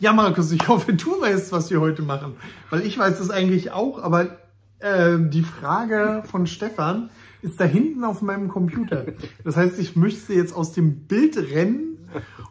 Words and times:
Ja, 0.00 0.12
Markus, 0.12 0.52
ich 0.52 0.68
hoffe, 0.68 0.92
du 0.94 1.20
weißt, 1.20 1.50
was 1.52 1.70
wir 1.70 1.80
heute 1.80 2.02
machen. 2.02 2.36
Weil 2.70 2.82
ich 2.86 2.96
weiß 2.98 3.18
es 3.20 3.30
eigentlich 3.30 3.72
auch, 3.72 4.00
aber 4.02 4.38
äh, 4.78 5.18
die 5.18 5.42
Frage 5.42 6.22
von 6.30 6.46
Stefan 6.46 7.10
ist 7.42 7.60
da 7.60 7.64
hinten 7.64 8.04
auf 8.04 8.22
meinem 8.22 8.48
Computer. 8.48 9.06
Das 9.44 9.56
heißt, 9.56 9.78
ich 9.78 9.96
möchte 9.96 10.32
jetzt 10.34 10.54
aus 10.54 10.72
dem 10.72 11.06
Bild 11.06 11.36
rennen, 11.36 12.08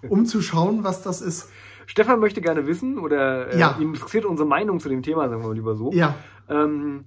um 0.09 0.25
zu 0.25 0.41
schauen, 0.41 0.83
was 0.83 1.03
das 1.03 1.21
ist. 1.21 1.49
Stefan 1.85 2.19
möchte 2.19 2.41
gerne 2.41 2.67
wissen, 2.67 2.97
oder 2.97 3.53
äh, 3.53 3.59
Ja. 3.59 3.77
ihm 3.79 3.93
interessiert 3.93 4.25
unsere 4.25 4.47
Meinung 4.47 4.79
zu 4.81 4.89
dem 4.89 5.01
Thema, 5.03 5.29
sagen 5.29 5.41
wir 5.41 5.47
mal 5.47 5.55
lieber 5.55 5.75
so. 5.75 5.91
Ja, 5.93 6.15
Ähm, 6.49 7.05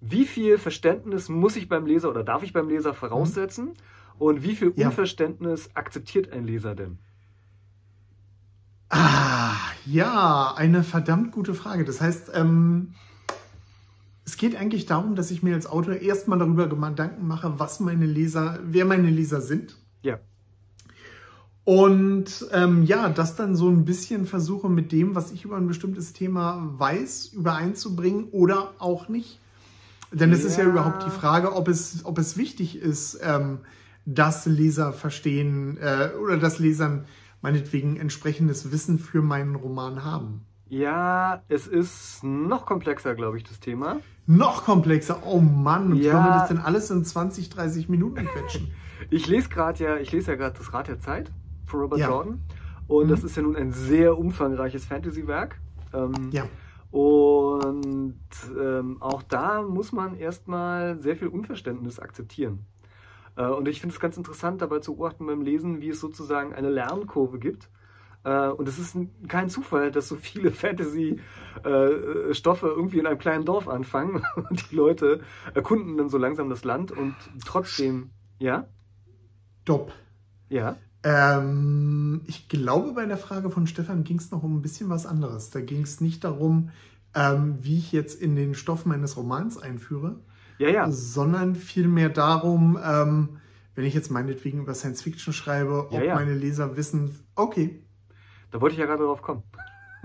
wie 0.00 0.24
viel 0.26 0.58
Verständnis 0.58 1.28
muss 1.28 1.56
ich 1.56 1.68
beim 1.68 1.86
Leser 1.86 2.08
oder 2.10 2.22
darf 2.22 2.42
ich 2.44 2.52
beim 2.52 2.68
Leser 2.68 2.92
voraussetzen? 2.94 3.72
Und 4.18 4.42
wie 4.44 4.54
viel 4.54 4.72
Ja. 4.76 4.88
Unverständnis 4.88 5.70
akzeptiert 5.74 6.32
ein 6.32 6.44
Leser 6.44 6.74
denn? 6.74 6.98
Ah, 8.88 9.54
ja, 9.84 10.54
eine 10.56 10.82
verdammt 10.84 11.32
gute 11.32 11.54
Frage. 11.54 11.84
Das 11.84 12.00
heißt, 12.00 12.30
ähm, 12.34 12.94
es 14.24 14.36
geht 14.36 14.56
eigentlich 14.56 14.86
darum, 14.86 15.14
dass 15.16 15.30
ich 15.30 15.42
mir 15.42 15.54
als 15.54 15.66
Autor 15.66 15.94
erstmal 15.96 16.38
darüber 16.38 16.68
Gedanken 16.68 17.26
mache, 17.26 17.58
was 17.58 17.80
meine 17.80 18.06
Leser, 18.06 18.58
wer 18.64 18.84
meine 18.84 19.10
Leser 19.10 19.40
sind. 19.40 19.76
Ja. 20.02 20.18
Und 21.64 22.46
ähm, 22.52 22.84
ja, 22.84 23.08
das 23.08 23.34
dann 23.34 23.56
so 23.56 23.68
ein 23.68 23.84
bisschen 23.84 24.26
versuche 24.26 24.68
mit 24.68 24.92
dem, 24.92 25.16
was 25.16 25.32
ich 25.32 25.44
über 25.44 25.56
ein 25.56 25.66
bestimmtes 25.66 26.12
Thema 26.12 26.62
weiß, 26.78 27.26
übereinzubringen 27.34 28.28
oder 28.30 28.74
auch 28.78 29.08
nicht. 29.08 29.40
Denn 30.12 30.32
es 30.32 30.44
ist 30.44 30.56
ja 30.58 30.62
Ja. 30.64 30.70
überhaupt 30.70 31.04
die 31.04 31.10
Frage, 31.10 31.54
ob 31.56 31.66
es, 31.66 32.04
ob 32.04 32.18
es 32.18 32.36
wichtig 32.36 32.76
ist, 32.76 33.18
ähm, 33.20 33.58
dass 34.04 34.46
Leser 34.46 34.92
verstehen 34.92 35.76
äh, 35.78 36.10
oder 36.22 36.36
dass 36.36 36.60
Lesern 36.60 37.04
meinetwegen 37.50 37.96
entsprechendes 37.96 38.72
Wissen 38.72 38.98
für 38.98 39.22
meinen 39.22 39.54
Roman 39.54 40.02
haben. 40.02 40.44
Ja, 40.68 41.44
es 41.46 41.68
ist 41.68 42.24
noch 42.24 42.66
komplexer, 42.66 43.14
glaube 43.14 43.36
ich, 43.36 43.44
das 43.44 43.60
Thema. 43.60 43.98
Noch 44.26 44.64
komplexer, 44.64 45.22
oh 45.24 45.38
Mann, 45.38 45.94
wie 45.94 46.02
Ja. 46.02 46.10
soll 46.14 46.22
man 46.22 46.32
das 46.32 46.48
denn 46.48 46.58
alles 46.58 46.90
in 46.90 47.04
20, 47.04 47.48
30 47.50 47.88
Minuten 47.88 48.26
quetschen? 48.26 48.72
Ich 49.10 49.28
lese 49.28 49.48
gerade 49.50 49.84
ja, 49.84 49.96
ich 49.98 50.10
lese 50.10 50.32
ja 50.32 50.36
gerade 50.36 50.56
das 50.58 50.72
Rad 50.72 50.88
der 50.88 50.98
Zeit 50.98 51.30
von 51.66 51.80
Robert 51.82 52.00
Ja. 52.00 52.08
Jordan. 52.08 52.40
Und 52.88 53.06
Mhm. 53.06 53.10
das 53.10 53.22
ist 53.22 53.36
ja 53.36 53.42
nun 53.42 53.54
ein 53.54 53.70
sehr 53.70 54.18
umfangreiches 54.18 54.84
Fantasy-Werk. 54.86 55.60
Ähm, 55.94 56.30
Ja, 56.32 56.46
Und 56.90 58.18
ähm, 58.58 58.96
auch 59.00 59.22
da 59.22 59.62
muss 59.62 59.92
man 59.92 60.16
erstmal 60.16 60.98
sehr 61.00 61.14
viel 61.14 61.28
Unverständnis 61.28 62.00
akzeptieren. 62.00 62.64
Äh, 63.36 63.46
und 63.46 63.68
ich 63.68 63.80
finde 63.80 63.94
es 63.94 64.00
ganz 64.00 64.16
interessant 64.16 64.60
dabei 64.62 64.80
zu 64.80 64.96
beobachten 64.96 65.26
beim 65.26 65.42
Lesen, 65.42 65.80
wie 65.80 65.90
es 65.90 66.00
sozusagen 66.00 66.52
eine 66.54 66.70
Lernkurve 66.70 67.38
gibt. 67.38 67.70
Äh, 68.24 68.48
und 68.48 68.66
es 68.68 68.78
ist 68.78 68.96
kein 69.28 69.48
Zufall, 69.48 69.90
dass 69.92 70.08
so 70.08 70.16
viele 70.16 70.50
Fantasy-Stoffe 70.52 72.66
irgendwie 72.66 72.98
in 72.98 73.06
einem 73.06 73.18
kleinen 73.18 73.44
Dorf 73.44 73.68
anfangen 73.68 74.24
und 74.50 74.70
die 74.70 74.76
Leute 74.76 75.20
erkunden 75.54 75.96
dann 75.96 76.08
so 76.08 76.18
langsam 76.18 76.48
das 76.50 76.64
Land 76.64 76.90
und 76.92 77.14
trotzdem, 77.44 78.10
ja, 78.40 78.66
Dopp. 79.64 79.92
ja, 80.48 80.76
Ähm, 81.04 82.22
ich 82.26 82.48
glaube, 82.48 82.92
bei 82.92 83.06
der 83.06 83.16
Frage 83.16 83.50
von 83.50 83.68
Stefan 83.68 84.02
ging 84.02 84.18
es 84.18 84.32
noch 84.32 84.42
um 84.42 84.56
ein 84.56 84.62
bisschen 84.62 84.90
was 84.90 85.06
anderes. 85.06 85.50
Da 85.50 85.60
ging 85.60 85.82
es 85.82 86.00
nicht 86.00 86.24
darum, 86.24 86.70
ähm, 87.14 87.58
wie 87.62 87.78
ich 87.78 87.92
jetzt 87.92 88.20
in 88.20 88.34
den 88.34 88.54
Stoff 88.54 88.86
meines 88.86 89.16
Romans 89.16 89.56
einführe, 89.56 90.18
ja, 90.58 90.68
ja, 90.68 90.90
sondern 90.90 91.54
vielmehr 91.56 92.08
darum, 92.08 92.78
ähm, 92.82 93.38
wenn 93.74 93.84
ich 93.84 93.94
jetzt 93.94 94.10
meinetwegen 94.10 94.60
über 94.60 94.74
Science 94.74 95.02
Fiction 95.02 95.32
schreibe, 95.32 95.86
ob 95.88 95.92
Ja, 95.92 96.02
ja. 96.02 96.14
meine 96.14 96.34
Leser 96.34 96.76
wissen, 96.76 97.18
okay, 97.34 97.82
da 98.50 98.60
wollte 98.60 98.74
ich 98.74 98.80
ja 98.80 98.86
gerade 98.86 99.04
drauf 99.04 99.20
kommen. 99.22 99.42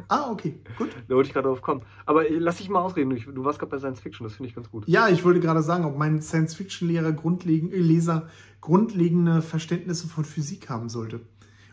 ah, 0.07 0.29
okay, 0.31 0.59
gut. 0.77 0.89
Da 1.07 1.16
wollte 1.16 1.27
ich 1.27 1.33
gerade 1.33 1.47
drauf 1.47 1.61
kommen. 1.61 1.83
Aber 2.05 2.27
äh, 2.29 2.38
lass 2.38 2.57
dich 2.57 2.69
mal 2.69 2.79
ausreden. 2.81 3.11
Ich- 3.11 3.25
Du 3.25 3.44
warst 3.45 3.59
gerade 3.59 3.69
bei 3.69 3.77
Science 3.79 3.99
Fiction, 4.02 4.25
das 4.25 4.33
finde 4.35 4.49
ich 4.49 4.55
ganz 4.55 4.69
gut. 4.69 4.88
Ja, 4.88 5.07
ich 5.09 5.23
wollte 5.23 5.39
gerade 5.39 5.61
sagen, 5.61 5.85
ob 5.85 5.95
mein 5.97 6.22
Science 6.22 6.55
Fiction-Lehrer 6.55 7.11
grundlegend, 7.13 7.72
äh, 7.73 7.78
Leser 7.78 8.28
grundlegende 8.61 9.41
Verständnisse 9.41 10.07
von 10.07 10.25
Physik 10.25 10.69
haben 10.69 10.90
sollte. 10.90 11.22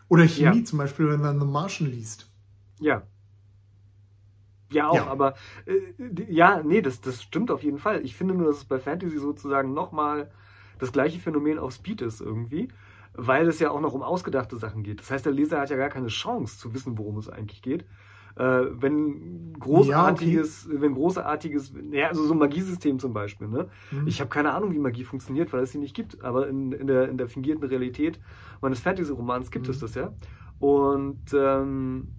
Oder 0.07 0.27
Chemie 0.27 0.59
Ja. 0.59 0.63
zum 0.63 0.77
Beispiel, 0.79 1.09
wenn 1.09 1.21
man 1.21 1.39
The 1.39 1.45
Martian 1.45 1.89
liest. 1.91 2.31
Ja. 2.79 3.03
Ja, 4.71 4.87
auch, 4.87 5.05
Ja. 5.05 5.07
aber 5.07 5.35
äh, 5.65 5.79
ja, 6.31 6.61
nee, 6.63 6.81
das, 6.81 7.01
das 7.01 7.21
stimmt 7.23 7.51
auf 7.51 7.63
jeden 7.63 7.79
Fall. 7.79 8.01
Ich 8.03 8.15
finde 8.15 8.35
nur, 8.35 8.47
dass 8.47 8.57
es 8.57 8.65
bei 8.65 8.79
Fantasy 8.79 9.17
sozusagen 9.17 9.73
nochmal 9.73 10.31
das 10.79 10.91
gleiche 10.91 11.19
Phänomen 11.19 11.59
auf 11.59 11.73
Speed 11.73 12.01
ist 12.01 12.21
irgendwie, 12.21 12.69
weil 13.13 13.47
es 13.47 13.59
ja 13.59 13.71
auch 13.71 13.81
noch 13.81 13.93
um 13.93 14.01
ausgedachte 14.03 14.57
Sachen 14.57 14.83
geht. 14.83 14.99
Das 15.01 15.11
heißt, 15.11 15.25
der 15.25 15.33
Leser 15.33 15.59
hat 15.59 15.69
ja 15.69 15.77
gar 15.77 15.89
keine 15.89 16.07
Chance 16.07 16.57
zu 16.59 16.73
wissen, 16.73 16.97
worum 16.97 17.17
es 17.17 17.29
eigentlich 17.29 17.61
geht. 17.61 17.85
Äh, 18.35 18.67
wenn 18.81 19.53
großartiges, 19.59 20.69
wenn 20.71 20.93
großartiges, 20.93 21.73
ja, 21.91 22.07
also 22.07 22.23
so 22.23 22.33
ein 22.33 22.37
Magiesystem 22.39 22.99
zum 22.99 23.11
Beispiel, 23.11 23.47
ne? 23.47 23.67
Mhm. 23.91 24.07
Ich 24.07 24.21
habe 24.21 24.29
keine 24.29 24.53
Ahnung, 24.53 24.71
wie 24.71 24.79
Magie 24.79 25.03
funktioniert, 25.03 25.51
weil 25.51 25.63
es 25.63 25.71
sie 25.71 25.79
nicht 25.79 25.95
gibt. 25.95 26.23
Aber 26.23 26.47
in, 26.47 26.71
in, 26.71 26.87
der, 26.87 27.09
in 27.09 27.17
der 27.17 27.27
fingierten 27.27 27.63
Realität 27.67 28.19
meines 28.61 28.79
Fantasy-Romans 28.79 29.51
gibt 29.51 29.67
Mhm. 29.67 29.71
es 29.71 29.79
das 29.79 29.95
ja. 29.95 30.13
Und 30.59 31.33
ähm, 31.33 32.09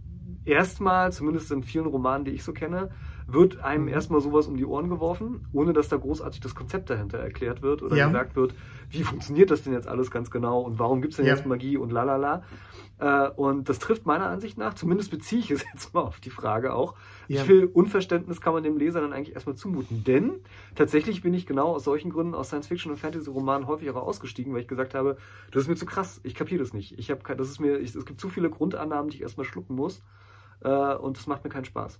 erstmal, 0.45 1.13
zumindest 1.13 1.51
in 1.53 1.63
vielen 1.63 1.87
Romanen, 1.87 2.25
die 2.25 2.33
ich 2.33 2.45
so 2.45 2.53
kenne, 2.53 2.91
wird 3.27 3.61
einem 3.61 3.85
Mhm. 3.85 3.89
erstmal 3.91 4.21
sowas 4.21 4.47
um 4.49 4.57
die 4.57 4.65
Ohren 4.65 4.89
geworfen, 4.89 5.47
ohne 5.53 5.73
dass 5.73 5.89
da 5.89 5.97
großartig 5.97 6.41
das 6.41 6.55
Konzept 6.55 6.91
dahinter 6.91 7.19
erklärt 7.19 7.63
wird 7.63 7.83
oder 7.83 7.97
Ja. 7.97 8.07
gesagt 8.09 8.35
wird, 8.35 8.55
wie 8.91 9.05
funktioniert 9.05 9.51
das 9.51 9.63
denn 9.63 9.73
jetzt 9.73 9.87
alles 9.87 10.11
ganz 10.11 10.31
genau 10.31 10.61
und 10.63 10.79
warum 10.79 11.01
gibt 11.01 11.13
es 11.13 11.19
denn 11.19 11.27
Ja. 11.27 11.35
jetzt 11.35 11.47
Magie 11.47 11.77
und 11.77 11.93
lalala. 11.93 12.43
Äh, 12.99 13.29
und 13.31 13.69
das 13.69 13.79
trifft 13.79 14.05
meiner 14.05 14.27
Ansicht 14.27 14.59
nach, 14.59 14.75
zumindest 14.75 15.11
beziehe 15.11 15.41
ich 15.41 15.51
es 15.51 15.65
jetzt 15.73 15.95
mal 15.95 16.03
auf 16.03 16.21
die 16.21 16.31
Frage 16.31 16.75
auch, 16.75 16.95
Ja. 17.29 17.43
wie 17.43 17.47
viel 17.47 17.65
Unverständnis 17.67 18.41
kann 18.41 18.53
man 18.53 18.63
dem 18.63 18.77
Leser 18.77 19.01
dann 19.01 19.13
eigentlich 19.13 19.35
erstmal 19.35 19.55
zumuten? 19.57 20.03
Denn 20.05 20.41
tatsächlich 20.75 21.23
bin 21.23 21.33
ich 21.33 21.47
genau 21.47 21.75
aus 21.75 21.85
solchen 21.85 22.11
Gründen 22.11 22.35
aus 22.35 22.49
Science-Fiction 22.49 22.91
und 22.93 22.99
Fantasy-Romanen 22.99 23.67
häufig 23.69 23.89
auch 23.91 23.97
ausgestiegen, 23.97 24.53
weil 24.53 24.63
ich 24.63 24.69
gesagt 24.69 24.95
habe, 24.95 25.17
das 25.53 25.63
ist 25.63 25.69
mir 25.69 25.77
zu 25.77 25.87
krass, 25.87 26.21
ich 26.25 26.35
kapiere 26.35 26.61
das 26.63 26.73
nicht. 26.75 26.99
Ich 26.99 27.11
habe 27.11 27.21
das 27.37 27.49
ist 27.49 27.61
mir, 27.61 27.79
ich, 27.79 27.95
es 27.95 28.05
gibt 28.05 28.21
zu 28.21 28.29
viele 28.29 28.51
Grundannahmen, 28.51 29.11
die 29.11 29.17
ich 29.19 29.23
erstmal 29.23 29.47
schlucken 29.47 29.77
muss. 29.77 30.03
Äh, 30.63 30.95
und 30.95 31.17
das 31.17 31.27
macht 31.27 31.45
mir 31.45 31.51
keinen 31.51 31.65
Spaß. 31.65 31.99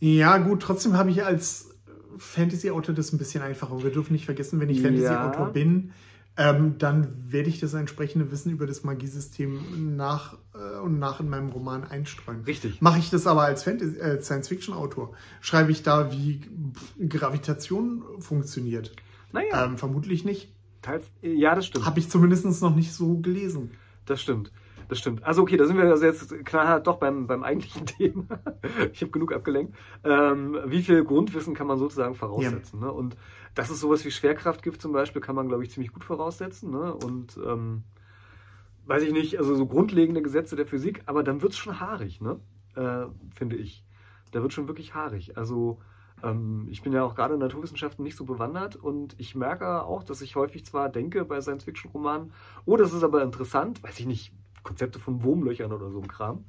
Ja, 0.00 0.38
gut, 0.38 0.60
trotzdem 0.62 0.96
habe 0.96 1.10
ich 1.10 1.24
als 1.24 1.70
Fantasy-Autor 2.18 2.94
das 2.94 3.12
ein 3.12 3.18
bisschen 3.18 3.42
einfacher. 3.42 3.82
Wir 3.82 3.90
dürfen 3.90 4.12
nicht 4.12 4.24
vergessen, 4.26 4.60
wenn 4.60 4.70
ich 4.70 4.78
Ja. 4.78 4.84
Fantasy-Autor 4.84 5.52
bin, 5.52 5.92
ähm, 6.36 6.78
dann 6.78 7.32
werde 7.32 7.48
ich 7.48 7.60
das 7.60 7.74
entsprechende 7.74 8.30
Wissen 8.32 8.50
über 8.50 8.66
das 8.66 8.82
Magiesystem 8.82 9.94
nach 9.96 10.36
äh, 10.54 10.80
und 10.80 10.98
nach 10.98 11.20
in 11.20 11.28
meinem 11.28 11.48
Roman 11.50 11.84
einstreuen. 11.84 12.42
Richtig. 12.44 12.80
Mache 12.80 12.98
ich 12.98 13.08
das 13.10 13.26
aber 13.28 13.42
als 13.42 13.64
äh, 13.66 14.20
Science-Fiction-Autor, 14.20 15.12
schreibe 15.40 15.70
ich 15.70 15.82
da, 15.84 16.10
wie 16.12 16.40
Gravitation 17.08 18.02
funktioniert? 18.18 18.94
Naja, 19.32 19.64
Ähm, 19.64 19.78
vermutlich 19.78 20.24
nicht. 20.24 20.52
teils, 20.82 21.04
ja, 21.22 21.54
das 21.54 21.66
stimmt. 21.66 21.86
Habe 21.86 21.98
ich 22.00 22.10
zumindest 22.10 22.60
noch 22.62 22.74
nicht 22.74 22.92
so 22.92 23.18
gelesen. 23.18 23.70
Das 24.04 24.20
stimmt. 24.20 24.52
Das 24.94 25.00
stimmt. 25.00 25.24
Also 25.24 25.42
okay, 25.42 25.56
da 25.56 25.66
sind 25.66 25.76
wir 25.76 25.90
also 25.90 26.04
jetzt 26.04 26.44
knallhart 26.44 26.86
doch 26.86 26.98
beim, 26.98 27.26
beim 27.26 27.42
eigentlichen 27.42 27.84
Thema. 27.86 28.26
ich 28.92 29.02
habe 29.02 29.10
genug 29.10 29.32
abgelenkt. 29.32 29.74
Ähm, 30.04 30.56
wie 30.66 30.82
viel 30.82 31.02
Grundwissen 31.02 31.52
kann 31.52 31.66
man 31.66 31.80
sozusagen 31.80 32.14
voraussetzen? 32.14 32.78
Ne? 32.78 32.92
Und 32.92 33.16
das 33.56 33.70
ist 33.70 33.80
sowas 33.80 34.04
wie 34.04 34.12
Schwerkraftgift 34.12 34.80
zum 34.80 34.92
Beispiel, 34.92 35.20
kann 35.20 35.34
man, 35.34 35.48
glaube 35.48 35.64
ich, 35.64 35.72
ziemlich 35.72 35.92
gut 35.92 36.04
voraussetzen. 36.04 36.70
Ne? 36.70 36.94
Und 36.94 37.36
ähm, 37.44 37.82
weiß 38.86 39.02
ich 39.02 39.12
nicht, 39.12 39.36
also 39.36 39.56
so 39.56 39.66
grundlegende 39.66 40.22
Gesetze 40.22 40.54
der 40.54 40.64
Physik, 40.68 41.02
aber 41.06 41.24
dann 41.24 41.42
wird 41.42 41.54
es 41.54 41.58
schon 41.58 41.80
haarig, 41.80 42.20
ne? 42.20 42.38
Äh, 42.76 43.06
finde 43.34 43.56
ich. 43.56 43.84
Da 44.30 44.42
wird 44.42 44.52
schon 44.52 44.68
wirklich 44.68 44.94
haarig. 44.94 45.36
Also 45.36 45.80
ähm, 46.22 46.68
ich 46.70 46.82
bin 46.82 46.92
ja 46.92 47.02
auch 47.02 47.16
gerade 47.16 47.34
in 47.34 47.40
Naturwissenschaften 47.40 48.04
nicht 48.04 48.16
so 48.16 48.24
bewandert 48.24 48.76
und 48.76 49.16
ich 49.18 49.34
merke 49.34 49.82
auch, 49.82 50.04
dass 50.04 50.22
ich 50.22 50.36
häufig 50.36 50.64
zwar 50.64 50.88
denke 50.88 51.24
bei 51.24 51.40
Science-Fiction-Romanen, 51.40 52.30
oh, 52.64 52.76
das 52.76 52.92
ist 52.92 53.02
aber 53.02 53.24
interessant, 53.24 53.82
weiß 53.82 53.98
ich 53.98 54.06
nicht, 54.06 54.32
Konzepte 54.64 54.98
von 54.98 55.22
Wurmlöchern 55.22 55.70
oder 55.70 55.90
so 55.90 56.00
ein 56.00 56.08
Kram. 56.08 56.44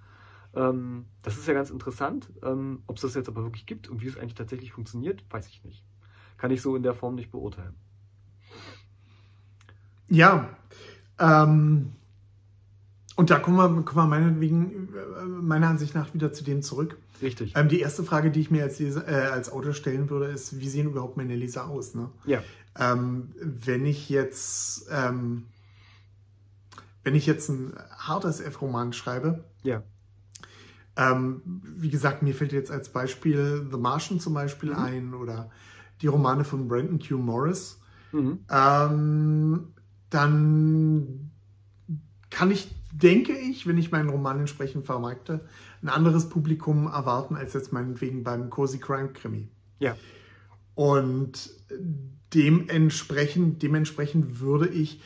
Ähm, 0.56 1.06
das 1.22 1.38
ist 1.38 1.48
ja 1.48 1.54
ganz 1.54 1.70
interessant. 1.70 2.32
Ähm, 2.42 2.82
Ob 2.88 2.96
es 2.96 3.04
das 3.04 3.14
jetzt 3.14 3.30
aber 3.30 3.44
wirklich 3.44 3.68
gibt 3.68 3.88
und 3.88 4.02
wie 4.02 4.08
es 4.08 4.18
eigentlich 4.18 4.34
tatsächlich 4.34 4.72
funktioniert, 4.72 5.24
weiß 5.30 5.48
ich 5.48 5.64
nicht. 5.64 5.86
Kann 6.38 6.50
ich 6.50 6.62
so 6.62 6.76
in 6.76 6.82
der 6.82 6.96
Form 6.96 7.16
nicht 7.16 7.32
beurteilen. 7.32 7.76
Ja, 10.08 10.50
ähm, 11.20 11.94
und 13.16 13.30
da 13.30 13.40
kommen 13.40 13.58
wir, 13.58 13.84
kommen 13.84 13.98
wir 13.98 14.08
meinetwegen, 14.08 14.90
äh, 14.94 15.26
meiner 15.26 15.70
Ansicht 15.70 15.96
nach 15.96 16.14
wieder 16.14 16.34
zu 16.34 16.44
dem 16.44 16.62
zurück. 16.62 16.98
Richtig. 17.22 17.54
Ähm, 17.56 17.70
die 17.70 17.80
erste 17.80 18.04
Frage, 18.04 18.30
die 18.30 18.42
ich 18.42 18.52
mir 18.52 18.64
als, 18.64 18.80
Leser, 18.80 19.08
äh, 19.08 19.28
als 19.28 19.50
Autor 19.52 19.74
stellen 19.74 20.10
würde, 20.10 20.26
ist, 20.26 20.60
wie 20.60 20.68
sehen 20.68 20.88
überhaupt 20.88 21.16
meine 21.16 21.36
Leser 21.36 21.68
aus? 21.68 21.96
Ne? 21.96 22.10
Ja. 22.26 22.44
Ähm, 22.78 23.30
wenn 23.40 23.86
ich 23.86 24.10
jetzt, 24.10 24.88
ähm, 24.92 25.46
wenn 27.06 27.16
ich 27.16 27.26
jetzt 27.26 27.48
ein 27.50 27.74
hartes 27.98 28.42
F-Roman 28.42 28.92
schreibe, 28.92 29.46
Ja. 29.64 29.84
ähm, 30.98 31.42
wie 31.78 31.90
gesagt, 31.90 32.22
mir 32.24 32.34
fällt 32.36 32.52
jetzt 32.52 32.72
als 32.72 32.90
Beispiel 32.90 33.66
The 33.72 33.78
Martian 33.78 34.20
zum 34.20 34.34
Beispiel 34.34 34.72
Mhm. 34.72 34.78
ein 34.80 35.14
oder 35.14 35.50
die 36.02 36.08
Romane 36.08 36.44
von 36.44 36.68
Brandon 36.68 37.00
Q. 37.00 37.18
Morris. 37.20 37.80
Mhm. 38.12 38.40
Ähm, 38.50 39.74
dann 40.10 41.32
kann 42.30 42.52
ich 42.52 42.74
denke 42.92 43.34
ich, 43.38 43.68
wenn 43.68 43.78
ich 43.78 43.92
meinen 43.92 44.10
Roman 44.10 44.40
entsprechend 44.40 44.86
vermarkte, 44.86 45.42
ein 45.82 45.90
anderes 45.90 46.30
Publikum 46.30 46.88
erwarten 46.88 47.36
als 47.36 47.54
jetzt 47.54 47.74
meinetwegen 47.74 48.24
beim 48.24 48.50
Cozy 48.50 48.78
Crime 48.80 49.10
Krimi. 49.10 49.50
Ja. 49.80 49.98
Und 50.76 51.50
dementsprechend, 52.34 53.62
dementsprechend 53.64 54.40
würde 54.40 54.68
ich 54.70 55.02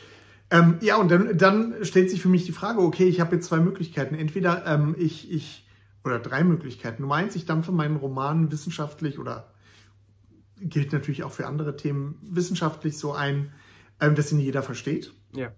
ähm, 0.50 0.78
ja, 0.80 0.96
und 0.96 1.10
dann, 1.10 1.38
dann 1.38 1.74
stellt 1.82 2.10
sich 2.10 2.20
für 2.20 2.28
mich 2.28 2.44
die 2.44 2.52
Frage, 2.52 2.80
okay, 2.80 3.04
ich 3.04 3.20
habe 3.20 3.36
jetzt 3.36 3.46
zwei 3.46 3.60
Möglichkeiten. 3.60 4.14
Entweder 4.14 4.66
ähm, 4.66 4.96
ich, 4.98 5.30
ich, 5.30 5.66
oder 6.04 6.18
drei 6.18 6.42
Möglichkeiten. 6.42 7.02
Nummer 7.02 7.16
eins, 7.16 7.36
ich 7.36 7.46
dampfe 7.46 7.72
meinen 7.72 7.96
Roman 7.96 8.50
wissenschaftlich 8.50 9.18
oder 9.18 9.52
gilt 10.60 10.92
natürlich 10.92 11.22
auch 11.22 11.32
für 11.32 11.46
andere 11.46 11.76
Themen 11.76 12.18
wissenschaftlich 12.22 12.98
so 12.98 13.12
ein, 13.12 13.52
ähm, 14.00 14.14
dass 14.16 14.32
ihn 14.32 14.40
jeder 14.40 14.62
versteht. 14.62 15.12
Ja. 15.34 15.52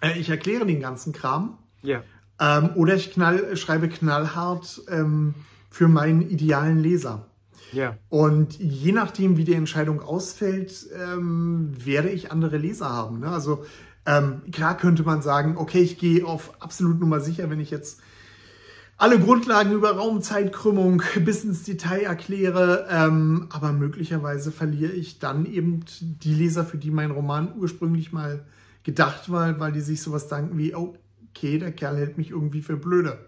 Äh, 0.00 0.18
ich 0.18 0.30
erkläre 0.30 0.64
den 0.64 0.80
ganzen 0.80 1.12
Kram. 1.12 1.58
Ja. 1.82 2.02
Ähm, 2.40 2.70
oder 2.74 2.94
ich 2.94 3.12
knall, 3.12 3.54
schreibe 3.56 3.88
knallhart 3.88 4.82
ähm, 4.88 5.34
für 5.68 5.88
meinen 5.88 6.22
idealen 6.22 6.78
Leser. 6.78 7.28
Ja. 7.72 7.96
Und 8.08 8.58
je 8.58 8.92
nachdem, 8.92 9.36
wie 9.36 9.44
die 9.44 9.54
Entscheidung 9.54 10.00
ausfällt, 10.00 10.86
ähm, 10.94 11.72
werde 11.84 12.10
ich 12.10 12.30
andere 12.30 12.58
Leser 12.58 12.90
haben. 12.90 13.20
Ne? 13.20 13.28
Also 13.28 13.64
ähm, 14.06 14.42
klar 14.50 14.76
könnte 14.76 15.04
man 15.04 15.22
sagen, 15.22 15.56
okay, 15.56 15.80
ich 15.80 15.98
gehe 15.98 16.24
auf 16.26 16.52
absolut 16.60 16.98
Nummer 16.98 17.20
sicher, 17.20 17.50
wenn 17.50 17.60
ich 17.60 17.70
jetzt 17.70 18.00
alle 18.98 19.18
Grundlagen 19.18 19.72
über 19.72 19.96
Raumzeitkrümmung 19.96 21.02
bis 21.24 21.44
ins 21.44 21.64
Detail 21.64 22.02
erkläre, 22.02 22.86
ähm, 22.90 23.48
aber 23.50 23.72
möglicherweise 23.72 24.52
verliere 24.52 24.92
ich 24.92 25.18
dann 25.18 25.46
eben 25.46 25.84
die 26.00 26.34
Leser, 26.34 26.64
für 26.64 26.78
die 26.78 26.90
mein 26.90 27.10
Roman 27.10 27.54
ursprünglich 27.56 28.12
mal 28.12 28.44
gedacht 28.84 29.30
war, 29.30 29.58
weil 29.60 29.72
die 29.72 29.80
sich 29.80 30.02
sowas 30.02 30.28
denken 30.28 30.58
wie, 30.58 30.74
oh, 30.74 30.96
okay, 31.30 31.58
der 31.58 31.72
Kerl 31.72 31.96
hält 31.96 32.18
mich 32.18 32.30
irgendwie 32.30 32.62
für 32.62 32.76
blöde. 32.76 33.18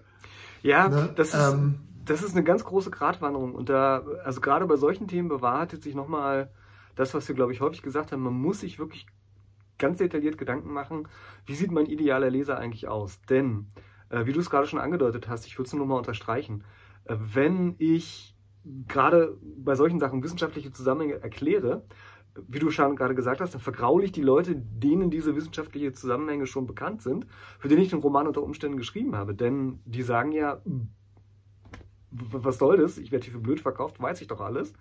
Ja, 0.62 0.88
ne? 0.88 1.10
das, 1.14 1.28
ist, 1.28 1.52
ähm, 1.52 1.76
das 2.04 2.22
ist 2.22 2.32
eine 2.32 2.44
ganz 2.44 2.64
große 2.64 2.90
Gratwanderung. 2.90 3.54
Und 3.54 3.68
da, 3.68 4.02
also 4.24 4.40
gerade 4.40 4.66
bei 4.66 4.76
solchen 4.76 5.08
Themen 5.08 5.28
bewahrheitet 5.28 5.82
sich 5.82 5.94
nochmal 5.94 6.50
das, 6.96 7.14
was 7.14 7.28
wir, 7.28 7.34
glaube 7.34 7.52
ich, 7.52 7.60
häufig 7.60 7.82
gesagt 7.82 8.12
haben, 8.12 8.22
man 8.22 8.34
muss 8.34 8.60
sich 8.60 8.78
wirklich 8.78 9.06
ganz 9.78 9.98
detailliert 9.98 10.38
Gedanken 10.38 10.72
machen, 10.72 11.08
wie 11.46 11.54
sieht 11.54 11.70
mein 11.70 11.86
idealer 11.86 12.30
Leser 12.30 12.58
eigentlich 12.58 12.88
aus? 12.88 13.20
Denn, 13.22 13.66
äh, 14.08 14.26
wie 14.26 14.32
du 14.32 14.40
es 14.40 14.50
gerade 14.50 14.66
schon 14.66 14.78
angedeutet 14.78 15.28
hast, 15.28 15.46
ich 15.46 15.58
würde 15.58 15.66
es 15.66 15.72
nur 15.74 15.86
mal 15.86 15.98
unterstreichen, 15.98 16.64
äh, 17.04 17.16
wenn 17.18 17.74
ich 17.78 18.36
gerade 18.88 19.36
bei 19.42 19.74
solchen 19.74 20.00
Sachen 20.00 20.22
wissenschaftliche 20.22 20.72
Zusammenhänge 20.72 21.20
erkläre, 21.20 21.84
wie 22.48 22.58
du 22.58 22.70
schon 22.70 22.96
gerade 22.96 23.14
gesagt 23.14 23.40
hast, 23.40 23.54
dann 23.54 23.60
vergraule 23.60 24.04
ich 24.04 24.12
die 24.12 24.22
Leute, 24.22 24.56
denen 24.56 25.10
diese 25.10 25.36
wissenschaftlichen 25.36 25.94
Zusammenhänge 25.94 26.46
schon 26.46 26.66
bekannt 26.66 27.02
sind, 27.02 27.26
für 27.58 27.68
die 27.68 27.76
ich 27.76 27.90
den 27.90 28.00
Roman 28.00 28.26
unter 28.26 28.42
Umständen 28.42 28.76
geschrieben 28.76 29.14
habe. 29.14 29.34
Denn 29.34 29.80
die 29.84 30.02
sagen 30.02 30.32
ja, 30.32 30.60
was 32.10 32.58
soll 32.58 32.76
das? 32.78 32.98
Ich 32.98 33.12
werde 33.12 33.24
hier 33.24 33.34
für 33.34 33.40
blöd 33.40 33.60
verkauft, 33.60 34.00
weiß 34.00 34.20
ich 34.20 34.28
doch 34.28 34.40
alles. 34.40 34.72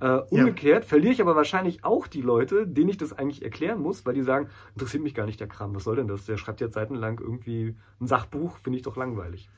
Äh, 0.00 0.18
umgekehrt 0.30 0.84
ja. 0.84 0.88
verliere 0.88 1.12
ich 1.12 1.20
aber 1.20 1.36
wahrscheinlich 1.36 1.84
auch 1.84 2.08
die 2.08 2.20
Leute, 2.20 2.66
denen 2.66 2.88
ich 2.88 2.96
das 2.96 3.12
eigentlich 3.12 3.42
erklären 3.42 3.80
muss, 3.80 4.04
weil 4.04 4.14
die 4.14 4.22
sagen, 4.22 4.48
interessiert 4.74 5.02
mich 5.02 5.14
gar 5.14 5.24
nicht 5.24 5.38
der 5.38 5.46
Kram, 5.46 5.74
was 5.74 5.84
soll 5.84 5.96
denn 5.96 6.08
das? 6.08 6.26
Der 6.26 6.36
schreibt 6.36 6.60
jetzt 6.60 6.74
seitenlang 6.74 7.20
irgendwie 7.20 7.76
ein 8.00 8.06
Sachbuch, 8.06 8.58
finde 8.58 8.78
ich 8.78 8.82
doch 8.82 8.96
langweilig. 8.96 9.48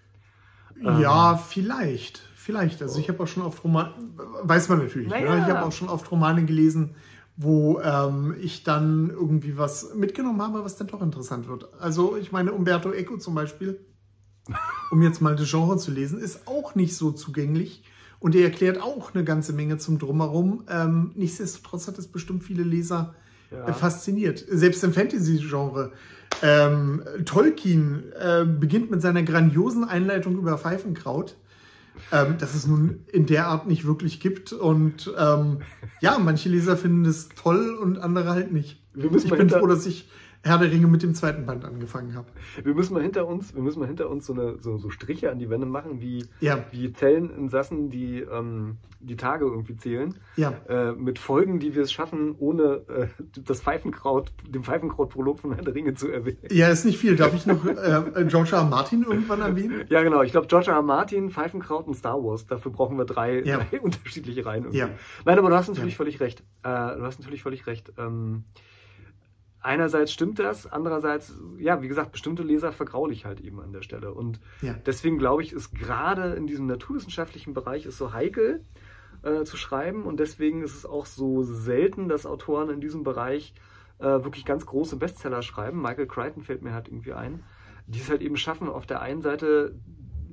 Ja, 0.82 1.32
ähm, 1.32 1.38
vielleicht. 1.38 2.22
Vielleicht. 2.34 2.82
Also 2.82 3.00
ich 3.00 3.08
habe 3.08 3.22
auch 3.22 3.26
schon 3.26 3.42
oft 3.42 3.64
Romane, 3.64 3.94
weiß 4.42 4.68
man 4.68 4.78
natürlich, 4.78 5.08
naja. 5.08 5.34
ne? 5.34 5.42
ich 5.42 5.52
habe 5.52 5.66
auch 5.66 5.72
schon 5.72 5.88
oft 5.88 6.10
Romane 6.10 6.44
gelesen, 6.44 6.94
wo 7.36 7.80
ähm, 7.80 8.36
ich 8.40 8.62
dann 8.62 9.10
irgendwie 9.10 9.58
was 9.58 9.94
mitgenommen 9.94 10.40
habe, 10.42 10.64
was 10.64 10.76
dann 10.76 10.86
doch 10.86 11.02
interessant 11.02 11.48
wird. 11.48 11.68
Also 11.80 12.16
ich 12.16 12.30
meine, 12.30 12.52
Umberto 12.52 12.92
Eco 12.92 13.16
zum 13.16 13.34
Beispiel, 13.34 13.80
um 14.90 15.02
jetzt 15.02 15.20
mal 15.20 15.34
das 15.34 15.50
Genre 15.50 15.76
zu 15.78 15.90
lesen, 15.90 16.20
ist 16.20 16.46
auch 16.46 16.74
nicht 16.74 16.94
so 16.94 17.10
zugänglich 17.10 17.82
und 18.26 18.34
er 18.34 18.42
erklärt 18.42 18.82
auch 18.82 19.14
eine 19.14 19.22
ganze 19.22 19.52
Menge 19.52 19.78
zum 19.78 20.00
Drumherum. 20.00 20.64
Ähm, 20.68 21.12
nichtsdestotrotz 21.14 21.86
hat 21.86 21.96
es 21.96 22.08
bestimmt 22.08 22.42
viele 22.42 22.64
Leser 22.64 23.14
ja. 23.52 23.68
äh, 23.68 23.72
fasziniert. 23.72 24.44
Selbst 24.48 24.82
im 24.82 24.92
Fantasy-Genre. 24.92 25.92
Ähm, 26.42 27.04
Tolkien 27.24 28.02
äh, 28.18 28.44
beginnt 28.44 28.90
mit 28.90 29.00
seiner 29.00 29.22
grandiosen 29.22 29.84
Einleitung 29.84 30.36
über 30.38 30.58
Pfeifenkraut, 30.58 31.36
ähm, 32.10 32.34
das 32.40 32.56
es 32.56 32.66
nun 32.66 33.04
in 33.12 33.26
der 33.26 33.46
Art 33.46 33.68
nicht 33.68 33.86
wirklich 33.86 34.18
gibt. 34.18 34.52
Und 34.52 35.14
ähm, 35.16 35.58
ja, 36.00 36.18
manche 36.18 36.48
Leser 36.48 36.76
finden 36.76 37.04
es 37.04 37.28
toll 37.28 37.78
und 37.80 37.98
andere 37.98 38.30
halt 38.30 38.50
nicht. 38.50 38.82
ich 38.96 39.30
bin 39.30 39.50
froh, 39.50 39.68
dass 39.68 39.86
ich 39.86 40.10
Herr 40.46 40.58
der 40.58 40.70
Ringe 40.70 40.86
mit 40.86 41.02
dem 41.02 41.14
zweiten 41.14 41.44
Band 41.44 41.64
angefangen 41.64 42.14
habe. 42.14 42.28
Wir 42.62 42.74
müssen 42.74 42.94
mal 42.94 43.02
hinter 43.02 43.26
uns, 43.26 43.54
wir 43.54 43.62
müssen 43.62 43.80
mal 43.80 43.86
hinter 43.86 44.08
uns 44.08 44.26
so, 44.26 44.32
eine, 44.32 44.58
so, 44.60 44.78
so 44.78 44.90
Striche 44.90 45.30
an 45.30 45.38
die 45.38 45.50
Wände 45.50 45.66
machen, 45.66 46.00
wie, 46.00 46.24
ja. 46.40 46.64
wie 46.70 46.92
Zelleninsassen, 46.92 47.90
die 47.90 48.20
ähm, 48.20 48.78
die 49.00 49.16
Tage 49.16 49.44
irgendwie 49.44 49.76
zählen. 49.76 50.14
Ja. 50.36 50.52
Äh, 50.68 50.92
mit 50.92 51.18
Folgen, 51.18 51.58
die 51.58 51.74
wir 51.74 51.82
es 51.82 51.92
schaffen, 51.92 52.34
ohne 52.38 52.82
äh, 52.88 53.06
das 53.44 53.60
Pfeifenkraut, 53.60 54.32
den 54.48 54.64
Pfeifenkraut-Prolog 54.64 55.40
von 55.40 55.54
Herr 55.54 55.62
der 55.62 55.74
Ringe 55.74 55.94
zu 55.94 56.08
erwähnen. 56.08 56.38
Ja, 56.50 56.68
ist 56.68 56.84
nicht 56.84 56.98
viel. 56.98 57.16
Darf 57.16 57.34
ich 57.34 57.46
noch 57.46 57.64
äh, 57.64 58.24
George 58.26 58.50
R. 58.52 58.64
Martin 58.64 59.02
irgendwann 59.02 59.40
erwähnen? 59.40 59.84
Ja, 59.88 60.02
genau. 60.02 60.22
Ich 60.22 60.32
glaube, 60.32 60.46
George 60.46 60.70
R. 60.70 60.82
Martin, 60.82 61.30
Pfeifenkraut 61.30 61.86
und 61.86 61.94
Star 61.94 62.22
Wars. 62.22 62.46
Dafür 62.46 62.72
brauchen 62.72 62.96
wir 62.98 63.04
drei, 63.04 63.42
ja. 63.42 63.58
drei 63.58 63.80
unterschiedliche 63.82 64.44
Reihen. 64.44 64.64
Irgendwie. 64.64 64.78
Ja. 64.78 64.90
Nein, 65.24 65.38
aber 65.38 65.50
du 65.50 65.56
hast 65.56 65.68
natürlich 65.68 65.96
völlig 65.96 66.20
recht. 66.20 66.40
Äh, 66.62 66.96
du 66.96 67.02
hast 67.02 67.20
natürlich 67.20 67.42
völlig 67.42 67.66
recht. 67.66 67.92
Ähm, 67.98 68.44
einerseits 69.66 70.12
stimmt 70.12 70.38
das, 70.38 70.66
andererseits, 70.66 71.36
ja, 71.58 71.82
wie 71.82 71.88
gesagt, 71.88 72.12
bestimmte 72.12 72.42
Leser 72.42 72.72
vergraule 72.72 73.12
ich 73.12 73.26
halt 73.26 73.40
eben 73.40 73.60
an 73.60 73.72
der 73.72 73.82
Stelle. 73.82 74.14
Und 74.14 74.40
ja. 74.62 74.74
deswegen 74.86 75.18
glaube 75.18 75.42
ich, 75.42 75.52
ist 75.52 75.74
gerade 75.74 76.34
in 76.34 76.46
diesem 76.46 76.66
naturwissenschaftlichen 76.66 77.52
Bereich 77.52 77.84
ist 77.84 77.98
so 77.98 78.12
heikel 78.12 78.64
äh, 79.22 79.42
zu 79.42 79.56
schreiben 79.56 80.04
und 80.04 80.20
deswegen 80.20 80.62
ist 80.62 80.74
es 80.74 80.86
auch 80.86 81.04
so 81.04 81.42
selten, 81.42 82.08
dass 82.08 82.26
Autoren 82.26 82.70
in 82.70 82.80
diesem 82.80 83.02
Bereich 83.02 83.54
äh, 83.98 84.04
wirklich 84.04 84.44
ganz 84.44 84.64
große 84.64 84.96
Bestseller 84.96 85.42
schreiben. 85.42 85.82
Michael 85.82 86.06
Crichton 86.06 86.42
fällt 86.42 86.62
mir 86.62 86.72
halt 86.72 86.88
irgendwie 86.88 87.12
ein, 87.12 87.42
die 87.86 87.98
es 87.98 88.08
halt 88.08 88.22
eben 88.22 88.36
schaffen, 88.36 88.68
auf 88.68 88.86
der 88.86 89.02
einen 89.02 89.20
Seite, 89.20 89.74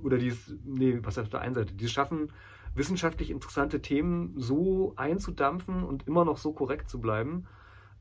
oder 0.04 0.18
die 0.18 0.28
es, 0.28 0.54
nee, 0.64 1.00
was 1.02 1.18
auf 1.18 1.30
der 1.30 1.42
einen 1.42 1.56
Seite, 1.56 1.74
die 1.74 1.86
es 1.86 1.92
schaffen, 1.92 2.32
wissenschaftlich 2.76 3.32
interessante 3.32 3.82
Themen 3.82 4.34
so 4.36 4.94
einzudampfen 4.96 5.84
und 5.84 6.08
immer 6.08 6.24
noch 6.24 6.38
so 6.38 6.54
korrekt 6.54 6.90
zu 6.90 7.02
bleiben, 7.02 7.46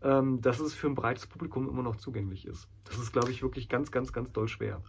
ähm, 0.05 0.41
dass 0.41 0.61
es 0.61 0.75
für 0.75 0.89
ein 0.89 0.95
breites 0.95 1.27
Publikum 1.27 1.69
immer 1.69 1.83
noch 1.83 1.97
zugänglich 1.97 2.47
ist. 2.47 2.69
Das 2.85 2.99
ist, 2.99 3.13
glaube 3.13 3.31
ich, 3.31 3.43
wirklich 3.43 3.69
ganz, 3.69 3.91
ganz, 3.91 4.13
ganz 4.13 4.33
doll 4.33 4.49
schwer. 4.49 4.83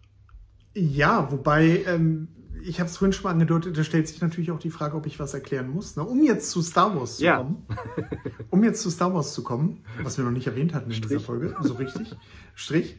Ja, 0.75 1.31
wobei, 1.31 1.83
ähm, 1.85 2.29
ich 2.63 2.79
habe 2.79 2.89
es 2.89 2.97
vorhin 2.97 3.13
schon 3.13 3.23
mal 3.23 3.31
angedeutet, 3.31 3.77
da 3.77 3.83
stellt 3.83 4.07
sich 4.07 4.21
natürlich 4.21 4.51
auch 4.51 4.59
die 4.59 4.71
Frage, 4.71 4.95
ob 4.95 5.05
ich 5.05 5.19
was 5.19 5.33
erklären 5.33 5.69
muss. 5.69 5.95
Ne? 5.95 6.03
Um 6.03 6.23
jetzt 6.23 6.49
zu 6.49 6.61
Star 6.61 6.95
Wars 6.95 7.17
zu 7.17 7.25
ja. 7.25 7.37
kommen, 7.37 7.67
um 8.49 8.63
jetzt 8.63 8.81
zu 8.81 8.89
Star 8.89 9.13
Wars 9.13 9.33
zu 9.33 9.43
kommen, 9.43 9.83
was 10.01 10.17
wir 10.17 10.25
noch 10.25 10.31
nicht 10.31 10.47
erwähnt 10.47 10.73
hatten 10.73 10.89
in 10.89 10.95
Strich. 10.95 11.09
dieser 11.09 11.19
Folge, 11.19 11.55
so 11.61 11.75
richtig, 11.75 12.15
Strich, 12.55 12.97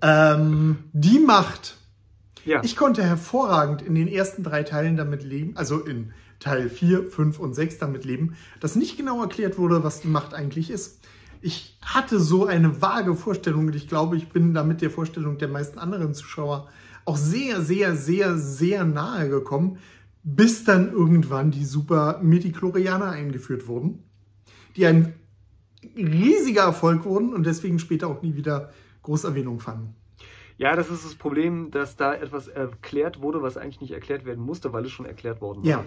ähm, 0.00 0.78
die 0.92 1.18
Macht. 1.18 1.76
Ja. 2.46 2.62
Ich 2.64 2.74
konnte 2.74 3.02
hervorragend 3.02 3.82
in 3.82 3.94
den 3.94 4.08
ersten 4.08 4.42
drei 4.42 4.62
Teilen 4.62 4.96
damit 4.96 5.22
leben, 5.22 5.56
also 5.56 5.78
in 5.80 6.12
Teil 6.38 6.70
4, 6.70 7.04
5 7.04 7.38
und 7.38 7.52
6 7.52 7.76
damit 7.76 8.06
leben, 8.06 8.34
dass 8.60 8.76
nicht 8.76 8.96
genau 8.96 9.20
erklärt 9.20 9.58
wurde, 9.58 9.84
was 9.84 10.00
die 10.00 10.08
Macht 10.08 10.32
eigentlich 10.32 10.70
ist 10.70 11.00
ich 11.42 11.78
hatte 11.82 12.20
so 12.20 12.46
eine 12.46 12.82
vage 12.82 13.14
Vorstellung 13.14 13.68
und 13.68 13.76
ich 13.76 13.88
glaube, 13.88 14.16
ich 14.16 14.28
bin 14.28 14.54
damit 14.54 14.82
der 14.82 14.90
Vorstellung 14.90 15.38
der 15.38 15.48
meisten 15.48 15.78
anderen 15.78 16.14
Zuschauer 16.14 16.68
auch 17.04 17.16
sehr, 17.16 17.62
sehr, 17.62 17.96
sehr, 17.96 18.36
sehr 18.36 18.84
nahe 18.84 19.28
gekommen, 19.28 19.78
bis 20.22 20.64
dann 20.64 20.92
irgendwann 20.92 21.50
die 21.50 21.64
super 21.64 22.20
Medichlorianer 22.22 23.10
eingeführt 23.10 23.66
wurden, 23.68 24.04
die 24.76 24.86
ein 24.86 25.14
riesiger 25.96 26.62
Erfolg 26.62 27.04
wurden 27.04 27.32
und 27.32 27.46
deswegen 27.46 27.78
später 27.78 28.08
auch 28.08 28.22
nie 28.22 28.36
wieder 28.36 28.70
Großerwähnung 29.02 29.60
fanden. 29.60 29.94
Ja, 30.58 30.76
das 30.76 30.90
ist 30.90 31.06
das 31.06 31.14
Problem, 31.14 31.70
dass 31.70 31.96
da 31.96 32.12
etwas 32.12 32.48
erklärt 32.48 33.22
wurde, 33.22 33.40
was 33.40 33.56
eigentlich 33.56 33.80
nicht 33.80 33.92
erklärt 33.92 34.26
werden 34.26 34.44
musste, 34.44 34.74
weil 34.74 34.84
es 34.84 34.92
schon 34.92 35.06
erklärt 35.06 35.40
worden 35.40 35.62
war. 35.62 35.70
Ja. 35.70 35.84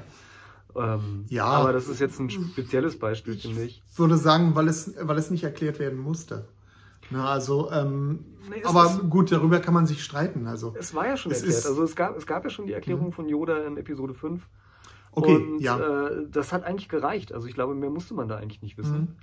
Ähm, 0.76 1.26
ja. 1.30 1.46
Aber 1.46 1.74
das 1.74 1.88
ist 1.88 2.00
jetzt 2.00 2.20
ein 2.20 2.30
spezielles 2.30 2.98
Beispiel, 2.98 3.36
finde 3.38 3.64
ich. 3.64 3.84
Ich 3.92 4.00
würde 4.00 4.18
sagen, 4.18 4.56
weil 4.56 4.68
es, 4.68 4.94
weil 5.00 5.18
es 5.18 5.30
nicht 5.30 5.44
erklärt 5.44 5.80
werden 5.80 6.00
musste. 6.00 6.46
Na, 7.10 7.28
also, 7.28 7.70
ähm, 7.72 8.26
nee, 8.50 8.64
aber 8.64 9.02
gut, 9.10 9.32
darüber 9.32 9.60
kann 9.60 9.74
man 9.74 9.86
sich 9.86 10.04
streiten. 10.04 10.48
Also, 10.48 10.74
es 10.78 10.96
war 10.96 11.08
ja 11.08 11.18
schon 11.18 11.32
erklärt. 11.32 11.54
Ist, 11.54 11.68
also 11.68 11.84
es 11.84 11.96
gab, 11.96 12.18
es 12.18 12.26
gab 12.26 12.44
ja 12.44 12.50
schon 12.50 12.66
die 12.66 12.74
Erklärung 12.74 13.08
mhm. 13.08 13.12
von 13.12 13.28
Yoda 13.28 13.58
in 13.66 13.78
Episode 13.78 14.14
5. 14.14 14.42
Okay, 15.12 15.36
und, 15.36 15.60
ja. 15.60 16.08
Äh, 16.08 16.28
das 16.30 16.54
hat 16.54 16.64
eigentlich 16.64 16.90
gereicht. 16.90 17.34
Also 17.34 17.48
ich 17.48 17.54
glaube, 17.54 17.76
mehr 17.76 17.90
musste 17.90 18.14
man 18.14 18.28
da 18.28 18.38
eigentlich 18.38 18.62
nicht 18.62 18.78
wissen. 18.78 19.16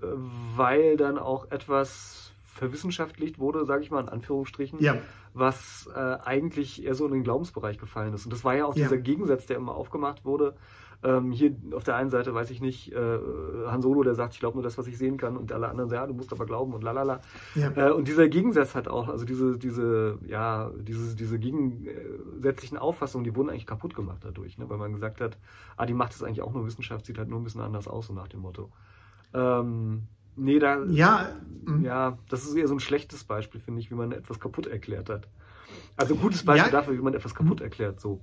Mhm. 0.00 0.02
Äh, 0.02 0.12
weil 0.56 0.96
dann 0.96 1.18
auch 1.18 1.50
etwas 1.50 2.32
verwissenschaftlicht 2.44 3.38
wurde, 3.38 3.66
sage 3.66 3.82
ich 3.82 3.90
mal 3.90 4.00
in 4.00 4.08
Anführungsstrichen, 4.08 4.80
Ja. 4.80 4.96
was 5.34 5.90
äh, 5.94 5.98
eigentlich 5.98 6.82
eher 6.82 6.94
so 6.94 7.06
in 7.06 7.12
den 7.12 7.22
Glaubensbereich 7.22 7.78
gefallen 7.78 8.14
ist. 8.14 8.24
Und 8.24 8.32
das 8.32 8.44
war 8.44 8.54
ja 8.54 8.64
auch 8.64 8.74
Ja. 8.74 8.84
dieser 8.84 8.96
Gegensatz, 8.96 9.44
der 9.44 9.58
immer 9.58 9.74
aufgemacht 9.74 10.24
wurde. 10.24 10.54
Ähm, 11.02 11.30
hier 11.30 11.54
auf 11.72 11.84
der 11.84 11.96
einen 11.96 12.10
Seite 12.10 12.34
weiß 12.34 12.50
ich 12.50 12.60
nicht, 12.60 12.92
äh, 12.92 13.18
Han 13.66 13.82
Solo, 13.82 14.02
der 14.02 14.14
sagt, 14.14 14.34
ich 14.34 14.40
glaube 14.40 14.56
nur 14.56 14.62
das, 14.62 14.78
was 14.78 14.86
ich 14.86 14.96
sehen 14.98 15.18
kann, 15.18 15.36
und 15.36 15.52
alle 15.52 15.68
anderen 15.68 15.90
sagen, 15.90 16.02
ja, 16.02 16.06
du 16.06 16.14
musst 16.14 16.32
aber 16.32 16.46
glauben 16.46 16.72
und 16.74 16.82
lalala. 16.82 17.20
Ja. 17.54 17.70
Äh, 17.76 17.92
und 17.92 18.08
dieser 18.08 18.28
Gegensatz 18.28 18.74
hat 18.74 18.88
auch, 18.88 19.08
also 19.08 19.24
diese, 19.24 19.58
diese, 19.58 20.18
ja, 20.26 20.70
diese, 20.78 21.14
diese 21.14 21.38
gegensätzlichen 21.38 22.78
Auffassungen, 22.78 23.24
die 23.24 23.34
wurden 23.36 23.50
eigentlich 23.50 23.66
kaputt 23.66 23.94
gemacht 23.94 24.18
dadurch, 24.22 24.58
ne? 24.58 24.68
weil 24.68 24.78
man 24.78 24.92
gesagt 24.92 25.20
hat, 25.20 25.36
ah, 25.76 25.86
die 25.86 25.94
macht 25.94 26.12
es 26.12 26.22
eigentlich 26.22 26.42
auch 26.42 26.52
nur 26.52 26.66
Wissenschaft, 26.66 27.06
sieht 27.06 27.18
halt 27.18 27.28
nur 27.28 27.40
ein 27.40 27.44
bisschen 27.44 27.60
anders 27.60 27.88
aus, 27.88 28.06
so 28.06 28.12
nach 28.14 28.28
dem 28.28 28.40
Motto. 28.40 28.70
Ähm, 29.34 30.04
nee, 30.36 30.58
da, 30.58 30.82
Ja, 30.84 31.28
mhm. 31.64 31.84
ja, 31.84 32.18
das 32.28 32.44
ist 32.44 32.54
eher 32.54 32.68
so 32.68 32.74
ein 32.74 32.80
schlechtes 32.80 33.24
Beispiel, 33.24 33.60
finde 33.60 33.80
ich, 33.80 33.90
wie 33.90 33.94
man 33.94 34.12
etwas 34.12 34.40
kaputt 34.40 34.66
erklärt 34.66 35.10
hat. 35.10 35.28
Also 35.96 36.14
ein 36.14 36.20
gutes 36.20 36.44
Beispiel 36.44 36.72
Ja. 36.72 36.78
dafür, 36.78 36.94
wie 36.94 37.02
man 37.02 37.14
etwas 37.14 37.34
kaputt 37.34 37.60
erklärt, 37.60 38.00
so. 38.00 38.20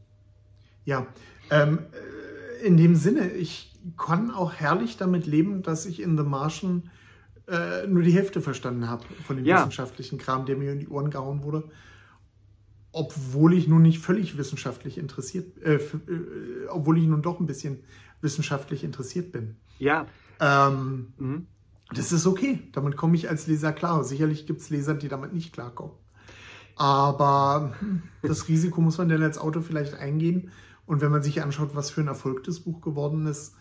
Ja, 0.86 1.06
ähm, 1.50 1.80
äh, 1.92 2.23
in 2.64 2.78
dem 2.78 2.96
Sinne, 2.96 3.32
ich 3.32 3.72
kann 3.98 4.32
auch 4.32 4.54
herrlich 4.54 4.98
damit 4.98 5.26
leben, 5.28 5.62
dass 5.62 5.86
ich 5.86 6.02
in 6.02 6.18
The 6.18 6.24
Martian 6.24 6.90
äh, 7.48 7.86
nur 7.88 8.02
die 8.04 8.12
Hälfte 8.14 8.42
verstanden 8.42 8.90
habe 8.90 9.04
von 9.28 9.36
dem 9.36 9.46
Ja. 9.46 9.58
wissenschaftlichen 9.60 10.18
Kram, 10.18 10.46
der 10.46 10.56
mir 10.56 10.72
in 10.72 10.80
die 10.80 10.88
Ohren 10.88 11.10
gehauen 11.10 11.44
wurde. 11.44 11.70
Obwohl 12.92 13.54
ich 13.56 13.68
nun 13.68 13.82
nicht 13.82 14.00
völlig 14.00 14.38
wissenschaftlich 14.38 14.98
interessiert, 14.98 15.58
äh, 15.64 15.76
äh, 15.76 15.82
obwohl 16.70 16.98
ich 17.00 17.06
nun 17.06 17.22
doch 17.22 17.40
ein 17.40 17.48
bisschen 17.48 17.80
wissenschaftlich 18.22 18.84
interessiert 18.84 19.32
bin. 19.32 19.56
Ja, 19.80 20.06
Ähm, 20.40 21.14
mhm. 21.18 21.48
das 21.94 22.12
ist 22.12 22.26
okay. 22.28 22.60
Damit 22.72 22.96
komme 22.98 23.16
ich 23.16 23.30
als 23.30 23.48
Leser 23.48 23.74
klar. 23.74 24.04
Sicherlich 24.04 24.46
gibt 24.46 24.62
es 24.62 24.70
Leser, 24.70 24.94
die 24.94 25.08
damit 25.10 25.34
nicht 25.34 25.54
klarkommen. 25.54 25.94
Aber 26.76 27.74
hm, 27.80 28.04
das 28.22 28.48
Risiko 28.48 28.82
muss 28.82 28.98
man 28.98 29.10
dann 29.10 29.22
als 29.22 29.38
Autor 29.38 29.62
vielleicht 29.64 29.94
eingehen. 29.96 30.52
Und 30.86 31.02
wenn 31.02 31.12
man 31.12 31.24
sich 31.24 31.42
anschaut, 31.42 31.76
was 31.76 31.92
für 31.92 32.02
ein 32.02 32.08
Erfolg 32.08 32.44
das 32.44 32.60
Buch 32.60 32.82
geworden 32.82 33.26
ist, 33.26 33.56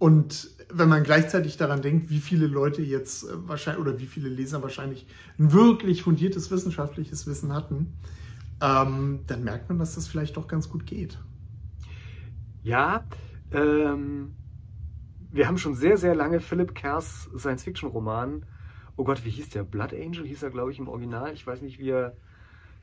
und 0.00 0.50
wenn 0.72 0.88
man 0.88 1.02
gleichzeitig 1.02 1.58
daran 1.58 1.82
denkt, 1.82 2.08
wie 2.08 2.20
viele 2.20 2.46
Leute 2.46 2.80
jetzt 2.80 3.24
äh, 3.24 3.48
wahrscheinlich 3.48 3.82
oder 3.82 3.98
wie 3.98 4.06
viele 4.06 4.30
Leser 4.30 4.62
wahrscheinlich 4.62 5.06
ein 5.38 5.52
wirklich 5.52 6.02
fundiertes 6.02 6.50
wissenschaftliches 6.50 7.26
Wissen 7.26 7.52
hatten, 7.52 7.98
ähm, 8.62 9.20
dann 9.26 9.44
merkt 9.44 9.68
man, 9.68 9.78
dass 9.78 9.96
das 9.96 10.08
vielleicht 10.08 10.38
doch 10.38 10.48
ganz 10.48 10.70
gut 10.70 10.86
geht. 10.86 11.18
Ja, 12.62 13.04
ähm, 13.52 14.34
wir 15.30 15.46
haben 15.46 15.58
schon 15.58 15.74
sehr, 15.74 15.98
sehr 15.98 16.14
lange 16.14 16.40
Philip 16.40 16.74
Kerrs 16.74 17.28
Science-Fiction-Roman. 17.36 18.46
Oh 18.96 19.04
Gott, 19.04 19.26
wie 19.26 19.30
hieß 19.30 19.50
der? 19.50 19.64
Blood 19.64 19.92
Angel 19.92 20.26
hieß 20.26 20.42
er, 20.42 20.50
glaube 20.50 20.72
ich, 20.72 20.78
im 20.78 20.88
Original. 20.88 21.34
Ich 21.34 21.46
weiß 21.46 21.60
nicht, 21.60 21.78
wie 21.78 21.90
er. 21.90 22.16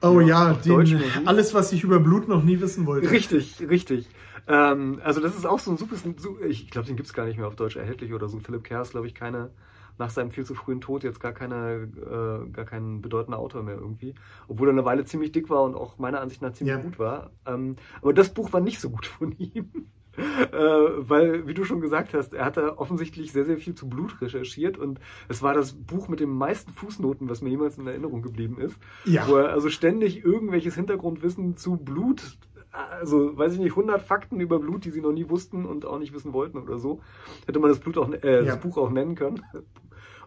Oh 0.02 0.20
Ja, 0.20 0.52
ja, 0.52 0.54
den, 0.54 1.02
alles, 1.26 1.54
was 1.54 1.72
ich 1.74 1.84
über 1.84 2.00
Blut 2.00 2.28
noch 2.28 2.44
nie 2.44 2.60
wissen 2.62 2.86
wollte. 2.86 3.10
Richtig, 3.10 3.60
richtig. 3.68 4.08
Ähm, 4.48 5.02
also, 5.04 5.20
das 5.22 5.36
ist 5.36 5.46
auch 5.46 5.60
so 5.60 5.72
ein 5.72 5.78
super. 5.78 5.96
su- 5.96 6.40
Ich 6.48 6.70
glaube, 6.70 6.88
den 6.88 6.96
gibt 6.96 7.08
es 7.08 7.14
gar 7.14 7.26
nicht 7.26 7.38
mehr 7.38 7.48
auf 7.48 7.56
Deutsch 7.56 7.76
erhältlich 7.76 8.14
oder 8.14 8.30
so. 8.30 8.40
Philip 8.40 8.64
Kerr 8.64 8.82
ist, 8.82 8.92
glaube 8.92 9.08
ich, 9.08 9.16
keine. 9.16 9.50
Nach 10.00 10.12
seinem 10.12 10.30
viel 10.30 10.46
zu 10.46 10.54
frühen 10.54 10.80
Tod 10.80 11.04
jetzt 11.04 11.20
gar 11.20 11.32
keine, 11.34 11.90
äh, 12.46 12.50
gar 12.52 12.66
kein 12.66 13.02
bedeutender 13.02 13.40
Autor 13.40 13.64
mehr 13.64 13.74
irgendwie. 13.76 14.14
Obwohl 14.48 14.68
er 14.70 14.74
eine 14.74 14.86
Weile 14.86 15.06
ziemlich 15.06 15.32
dick 15.32 15.50
war 15.50 15.64
und 15.64 15.74
auch 15.74 15.98
meiner 15.98 16.22
Ansicht 16.22 16.44
nach 16.44 16.54
ziemlich 16.54 16.76
Ja. 16.76 16.82
gut 16.84 17.00
war. 17.00 17.32
Ähm, 17.48 17.78
aber 18.04 18.14
das 18.14 18.32
Buch 18.32 18.54
war 18.54 18.60
nicht 18.62 18.80
so 18.80 18.92
gut 18.92 19.08
von 19.08 19.32
ihm. 19.40 19.72
Äh, 20.18 20.58
weil, 20.58 21.48
wie 21.48 21.54
du 21.54 21.64
schon 21.64 21.82
gesagt 21.82 22.14
hast, 22.14 22.34
er 22.34 22.46
hat 22.46 22.58
da 22.58 22.78
offensichtlich 22.78 23.32
sehr, 23.32 23.46
sehr 23.46 23.58
viel 23.58 23.76
zu 23.76 23.88
Blut 23.88 24.22
recherchiert 24.22 24.78
und 24.78 25.00
es 25.30 25.42
war 25.44 25.54
das 25.54 25.74
Buch 25.74 26.08
mit 26.08 26.20
den 26.20 26.30
meisten 26.32 26.72
Fußnoten, 26.72 27.30
was 27.30 27.42
mir 27.42 27.50
jemals 27.50 27.78
in 27.78 27.88
Erinnerung 27.88 28.22
geblieben 28.22 28.60
ist. 28.60 28.78
Ja. 29.06 29.28
Wo 29.28 29.36
er 29.36 29.50
also 29.50 29.70
ständig 29.70 30.24
irgendwelches 30.24 30.76
Hintergrundwissen 30.76 31.56
zu 31.58 31.78
Blut, 31.78 32.38
also 32.72 33.38
weiß 33.38 33.54
ich 33.54 33.60
nicht, 33.60 33.72
100 33.72 34.02
Fakten 34.02 34.40
über 34.40 34.60
Blut, 34.60 34.86
die 34.86 34.92
sie 34.92 35.02
noch 35.02 35.12
nie 35.14 35.30
wussten 35.30 35.66
und 35.66 35.86
auch 35.86 36.00
nicht 36.00 36.14
wissen 36.14 36.34
wollten 36.34 36.58
oder 36.58 36.78
so, 36.78 37.02
hätte 37.46 37.60
man 37.60 37.70
das, 37.70 37.80
Blut 37.80 37.98
auch, 37.98 38.12
äh, 38.12 38.38
Ja. 38.38 38.44
das 38.44 38.60
Buch 38.60 38.78
auch 38.78 38.90
nennen 38.90 39.16
können. 39.16 39.42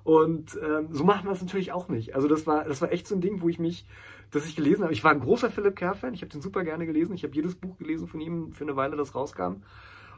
Und 0.02 0.59
ähm, 0.62 0.88
so 0.90 1.04
macht 1.04 1.25
man 1.25 1.35
es 1.35 1.42
natürlich 1.42 1.73
auch 1.73 1.88
nicht. 1.88 2.14
Also 2.14 2.26
das 2.26 2.47
war, 2.47 2.64
das 2.64 2.80
war 2.80 2.90
echt 2.90 3.06
so 3.06 3.14
ein 3.14 3.20
Ding, 3.20 3.42
wo 3.42 3.49
ich 3.49 3.59
mich, 3.59 3.87
dass 4.30 4.46
ich 4.46 4.56
gelesen 4.56 4.82
habe. 4.82 4.92
Ich 4.92 5.04
war 5.04 5.10
ein 5.10 5.20
großer 5.20 5.50
Philip 5.50 5.76
Kerr-Fan, 5.76 6.14
ich 6.14 6.22
habe 6.22 6.30
den 6.30 6.42
super 6.42 6.64
gerne 6.64 6.87
gelesen. 6.87 7.14
Ich 7.14 7.25
habe 7.25 7.34
jedes 7.34 7.54
Buch 7.54 7.76
gelesen 7.78 8.08
von 8.08 8.20
ihm 8.20 8.52
für 8.52 8.64
eine 8.64 8.76
Weile, 8.76 8.96
das 8.96 9.14
rauskam. 9.14 9.62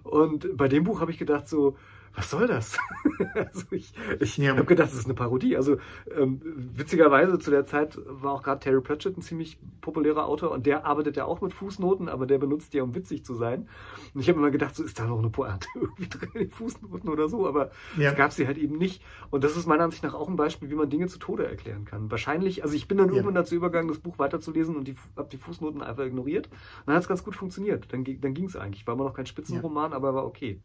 Und 0.02 0.56
bei 0.56 0.68
dem 0.68 0.84
Buch 0.84 1.00
habe 1.00 1.10
ich 1.10 1.18
gedacht 1.18 1.48
so, 1.48 1.76
was 2.14 2.30
soll 2.30 2.46
das? 2.46 2.78
also 3.34 3.64
ich 3.70 3.92
ich 4.20 4.36
Ja. 4.36 4.50
habe 4.54 4.64
gedacht, 4.64 4.88
das 4.90 4.98
ist 4.98 5.04
eine 5.06 5.14
Parodie. 5.14 5.56
Also 5.56 5.78
ähm, 6.16 6.40
witzigerweise 6.44 7.38
zu 7.38 7.50
der 7.50 7.64
Zeit 7.64 7.98
war 8.06 8.32
auch 8.32 8.42
gerade 8.42 8.60
Terry 8.60 8.80
Pratchett 8.80 9.16
ein 9.16 9.22
ziemlich 9.22 9.58
populärer 9.80 10.26
Autor 10.26 10.50
und 10.50 10.66
der 10.66 10.84
arbeitet 10.84 11.16
ja 11.16 11.24
auch 11.24 11.40
mit 11.40 11.52
Fußnoten, 11.52 12.08
aber 12.08 12.26
der 12.26 12.38
benutzt 12.38 12.74
die, 12.74 12.80
um 12.80 12.94
witzig 12.94 13.24
zu 13.24 13.34
sein. 13.34 13.68
Und 14.14 14.20
ich 14.20 14.28
habe 14.28 14.38
immer 14.38 14.50
gedacht, 14.50 14.74
so 14.74 14.82
ist 14.84 14.98
da 14.98 15.04
noch 15.06 15.18
eine 15.18 15.30
Pointe 15.30 15.68
irgendwie 15.74 16.08
drin 16.08 16.30
in 16.34 16.40
den 16.40 16.50
Fußnoten 16.50 17.08
oder 17.08 17.28
so, 17.28 17.46
aber 17.46 17.70
Ja. 17.98 18.10
es 18.10 18.16
gab 18.16 18.32
sie 18.32 18.46
halt 18.46 18.58
eben 18.58 18.76
nicht. 18.76 19.02
Und 19.30 19.44
das 19.44 19.56
ist 19.56 19.66
meiner 19.66 19.84
Ansicht 19.84 20.02
nach 20.02 20.14
auch 20.14 20.28
ein 20.28 20.36
Beispiel, 20.36 20.70
wie 20.70 20.74
man 20.74 20.90
Dinge 20.90 21.06
zu 21.06 21.18
Tode 21.18 21.46
erklären 21.46 21.84
kann. 21.84 22.10
Wahrscheinlich, 22.10 22.62
also 22.62 22.74
ich 22.74 22.88
bin 22.88 22.98
dann 22.98 23.08
Ja. 23.08 23.14
irgendwann 23.14 23.34
dazu 23.34 23.54
übergegangen, 23.54 23.88
das 23.88 23.98
Buch 24.00 24.18
weiterzulesen 24.18 24.76
und 24.76 24.86
die, 24.86 24.94
habe 25.16 25.28
die 25.30 25.38
Fußnoten 25.38 25.82
einfach 25.82 26.04
ignoriert. 26.04 26.48
Und 26.48 26.58
dann 26.86 26.96
hat 26.96 27.02
es 27.02 27.08
ganz 27.08 27.24
gut 27.24 27.34
funktioniert. 27.36 27.92
Dann, 27.92 28.04
dann 28.04 28.34
ging 28.34 28.44
es 28.46 28.56
eigentlich. 28.56 28.86
War 28.86 28.94
immer 28.94 29.04
noch 29.04 29.14
kein 29.14 29.26
Spitzenroman, 29.26 29.92
aber 29.92 30.14
war 30.14 30.24
okay. 30.26 30.60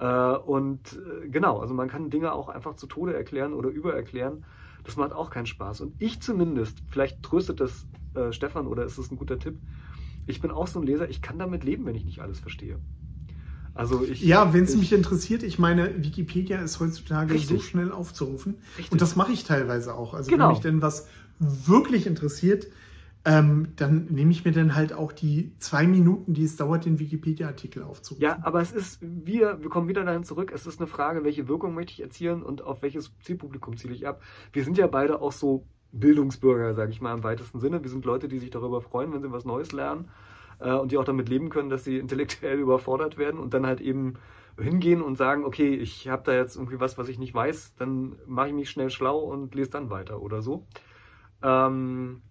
Äh, 0.00 0.36
und 0.38 0.80
äh, 1.24 1.28
genau, 1.28 1.58
also 1.58 1.74
man 1.74 1.88
kann 1.88 2.10
Dinge 2.10 2.32
auch 2.32 2.48
einfach 2.48 2.74
zu 2.74 2.86
Tode 2.86 3.14
erklären 3.14 3.52
oder 3.52 3.68
übererklären. 3.68 4.44
Das 4.84 4.96
macht 4.96 5.12
auch 5.12 5.28
keinen 5.30 5.46
Spaß. 5.46 5.82
Und 5.82 5.94
ich 5.98 6.20
zumindest, 6.20 6.78
vielleicht 6.88 7.22
tröstet 7.22 7.60
das 7.60 7.86
äh, 8.14 8.32
Stefan 8.32 8.66
oder 8.66 8.84
ist 8.84 8.96
es 8.98 9.10
ein 9.10 9.16
guter 9.18 9.38
Tipp, 9.38 9.58
ich 10.26 10.40
bin 10.40 10.50
auch 10.50 10.66
so 10.66 10.80
ein 10.80 10.86
Leser, 10.86 11.08
ich 11.10 11.20
kann 11.22 11.38
damit 11.38 11.64
leben, 11.64 11.84
wenn 11.86 11.94
ich 11.94 12.04
nicht 12.04 12.20
alles 12.20 12.40
verstehe. 12.40 12.78
Also 13.74 14.02
ich, 14.04 14.22
Ja, 14.22 14.52
wenn 14.52 14.64
es 14.64 14.72
ich- 14.74 14.78
mich 14.80 14.92
interessiert, 14.92 15.42
ich 15.42 15.58
meine, 15.58 16.02
Wikipedia 16.02 16.60
ist 16.60 16.80
heutzutage 16.80 17.34
Richtig. 17.34 17.48
so 17.58 17.62
schnell 17.62 17.92
aufzurufen. 17.92 18.56
Richtig. 18.76 18.92
Und 18.92 19.00
das 19.02 19.16
mache 19.16 19.32
ich 19.32 19.44
teilweise 19.44 19.94
auch. 19.94 20.14
Also 20.14 20.30
Genau. 20.30 20.46
wenn 20.46 20.52
mich 20.52 20.60
denn 20.60 20.82
was 20.82 21.08
wirklich 21.38 22.06
interessiert, 22.06 22.66
ähm, 23.24 23.72
dann 23.76 24.06
nehme 24.06 24.30
ich 24.30 24.44
mir 24.44 24.52
dann 24.52 24.74
halt 24.74 24.92
auch 24.92 25.12
die 25.12 25.54
zwei 25.58 25.86
Minuten, 25.86 26.32
die 26.32 26.44
es 26.44 26.56
dauert, 26.56 26.86
den 26.86 26.98
Wikipedia-Artikel 26.98 27.82
aufzurufen. 27.82 28.22
Ja, 28.22 28.38
aber 28.42 28.60
es 28.62 28.72
ist 28.72 28.98
wieder, 29.02 29.62
wir 29.62 29.68
kommen 29.68 29.88
wieder 29.88 30.04
dahin 30.04 30.24
zurück, 30.24 30.52
es 30.54 30.66
ist 30.66 30.80
eine 30.80 30.86
Frage, 30.86 31.22
welche 31.22 31.46
Wirkung 31.46 31.74
möchte 31.74 31.92
ich 31.92 32.00
erzielen 32.00 32.42
und 32.42 32.62
auf 32.62 32.80
welches 32.80 33.12
Zielpublikum 33.20 33.76
ziele 33.76 33.94
ich 33.94 34.06
ab. 34.06 34.22
Wir 34.52 34.64
sind 34.64 34.78
ja 34.78 34.86
beide 34.86 35.20
auch 35.20 35.32
so 35.32 35.66
Bildungsbürger, 35.92 36.74
sage 36.74 36.92
ich 36.92 37.00
mal 37.00 37.14
im 37.14 37.22
weitesten 37.22 37.60
Sinne. 37.60 37.82
Wir 37.82 37.90
sind 37.90 38.04
Leute, 38.04 38.28
die 38.28 38.38
sich 38.38 38.50
darüber 38.50 38.80
freuen, 38.80 39.12
wenn 39.12 39.22
sie 39.22 39.32
was 39.32 39.44
Neues 39.44 39.72
lernen 39.72 40.08
äh, 40.58 40.72
und 40.72 40.92
die 40.92 40.96
auch 40.96 41.04
damit 41.04 41.28
leben 41.28 41.50
können, 41.50 41.68
dass 41.68 41.84
sie 41.84 41.98
intellektuell 41.98 42.58
überfordert 42.58 43.18
werden 43.18 43.38
und 43.38 43.52
dann 43.52 43.66
halt 43.66 43.82
eben 43.82 44.14
hingehen 44.58 45.02
und 45.02 45.16
sagen, 45.16 45.44
okay, 45.44 45.74
ich 45.74 46.08
habe 46.08 46.22
da 46.24 46.32
jetzt 46.32 46.56
irgendwie 46.56 46.80
was, 46.80 46.96
was 46.96 47.08
ich 47.08 47.18
nicht 47.18 47.34
weiß, 47.34 47.74
dann 47.76 48.16
mache 48.26 48.48
ich 48.48 48.54
mich 48.54 48.70
schnell 48.70 48.90
schlau 48.90 49.18
und 49.18 49.54
lese 49.54 49.70
dann 49.70 49.90
weiter 49.90 50.22
oder 50.22 50.42
so. 50.42 50.66
Ähm, 51.42 52.22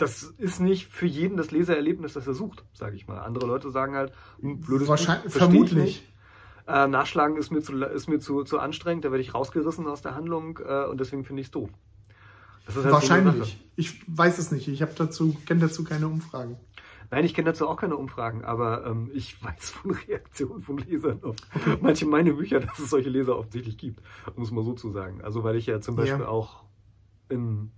das 0.00 0.22
ist 0.22 0.60
nicht 0.60 0.86
für 0.88 1.06
jeden 1.06 1.36
das 1.36 1.50
Lesererlebnis, 1.50 2.12
das 2.14 2.26
er 2.26 2.34
sucht, 2.34 2.64
sage 2.72 2.96
ich 2.96 3.06
mal. 3.06 3.18
Andere 3.18 3.46
Leute 3.46 3.70
sagen 3.70 3.94
halt, 3.94 4.12
hm, 4.40 4.60
blödes 4.60 4.88
Wahrscheinlich, 4.88 5.24
Buch, 5.32 5.32
vermutlich. 5.32 5.72
nicht. 5.84 6.04
Äh, 6.66 6.86
Nachschlagen 6.86 7.36
ist 7.36 7.50
mir, 7.50 7.60
zu, 7.62 7.74
ist 7.82 8.08
mir 8.08 8.20
zu, 8.20 8.44
zu 8.44 8.58
anstrengend, 8.58 9.04
da 9.04 9.10
werde 9.10 9.22
ich 9.22 9.34
rausgerissen 9.34 9.86
aus 9.86 10.02
der 10.02 10.14
Handlung 10.14 10.58
äh, 10.64 10.84
und 10.86 11.00
deswegen 11.00 11.24
finde 11.24 11.40
ich 11.40 11.48
es 11.48 11.50
doof. 11.50 11.70
Halt 12.66 12.76
so. 12.84 12.90
Wahrscheinlich. 12.90 13.58
Ich 13.76 14.00
weiß 14.06 14.38
es 14.38 14.52
nicht. 14.52 14.68
Ich 14.68 14.80
habe 14.82 14.92
dazu, 14.96 15.36
kenne 15.46 15.60
dazu 15.60 15.82
keine 15.82 16.06
Umfragen. 16.06 16.56
Nein, 17.10 17.24
ich 17.24 17.34
kenne 17.34 17.50
dazu 17.50 17.66
auch 17.66 17.76
keine 17.76 17.96
Umfragen, 17.96 18.44
aber 18.44 18.86
ähm, 18.86 19.10
ich 19.12 19.42
weiß 19.42 19.70
von 19.70 19.90
Reaktionen 20.08 20.62
von 20.62 20.78
Lesern 20.78 21.18
auf 21.24 21.34
manche 21.80 22.06
meine 22.06 22.34
Bücher, 22.34 22.60
dass 22.60 22.78
es 22.78 22.90
solche 22.90 23.08
Leser 23.10 23.36
offensichtlich 23.36 23.76
gibt, 23.78 24.00
um 24.36 24.44
es 24.44 24.52
mal 24.52 24.62
so 24.64 24.74
zu 24.74 24.90
sagen. 24.90 25.20
Also 25.22 25.42
weil 25.42 25.56
ich 25.56 25.66
ja 25.66 25.80
zum 25.80 25.96
Beispiel 25.96 26.20
Ja. 26.20 26.28
auch 26.28 26.62
in 27.28 27.72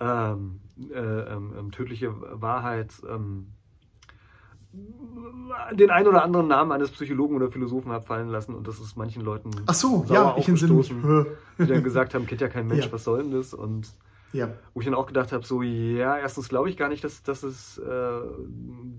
ähm, 0.00 0.60
äh, 0.92 0.98
ähm, 0.98 1.52
ähm, 1.58 1.70
tödliche 1.72 2.12
Wahrheit 2.40 2.92
ähm, 3.08 3.48
den 5.72 5.90
ein 5.90 6.06
oder 6.06 6.22
anderen 6.22 6.48
Namen 6.48 6.72
eines 6.72 6.90
Psychologen 6.90 7.34
oder 7.36 7.50
Philosophen 7.50 7.92
habe 7.92 8.04
fallen 8.04 8.28
lassen 8.28 8.54
und 8.54 8.68
das 8.68 8.78
ist 8.78 8.96
manchen 8.96 9.22
Leuten 9.22 9.50
Ach 9.66 9.74
so, 9.74 10.04
sauer 10.04 10.14
ja, 10.14 10.30
ich 10.36 10.48
aufgestoßen, 10.50 11.26
die 11.58 11.66
dann 11.66 11.82
gesagt 11.84 12.14
haben, 12.14 12.26
kennt 12.26 12.40
ja 12.42 12.48
kein 12.48 12.66
Mensch, 12.66 12.86
Ja. 12.86 12.92
was 12.92 13.04
soll 13.04 13.22
denn 13.22 13.32
das? 13.32 13.54
Und 13.54 13.88
Ja. 14.36 14.52
wo 14.74 14.80
ich 14.80 14.86
dann 14.86 14.94
auch 14.94 15.06
gedacht 15.06 15.32
habe, 15.32 15.44
so, 15.44 15.62
ja, 15.62 16.16
erstens 16.18 16.48
glaube 16.48 16.68
ich 16.68 16.76
gar 16.76 16.88
nicht, 16.88 17.02
dass, 17.02 17.22
dass, 17.22 17.42
es, 17.42 17.78
äh, 17.78 18.20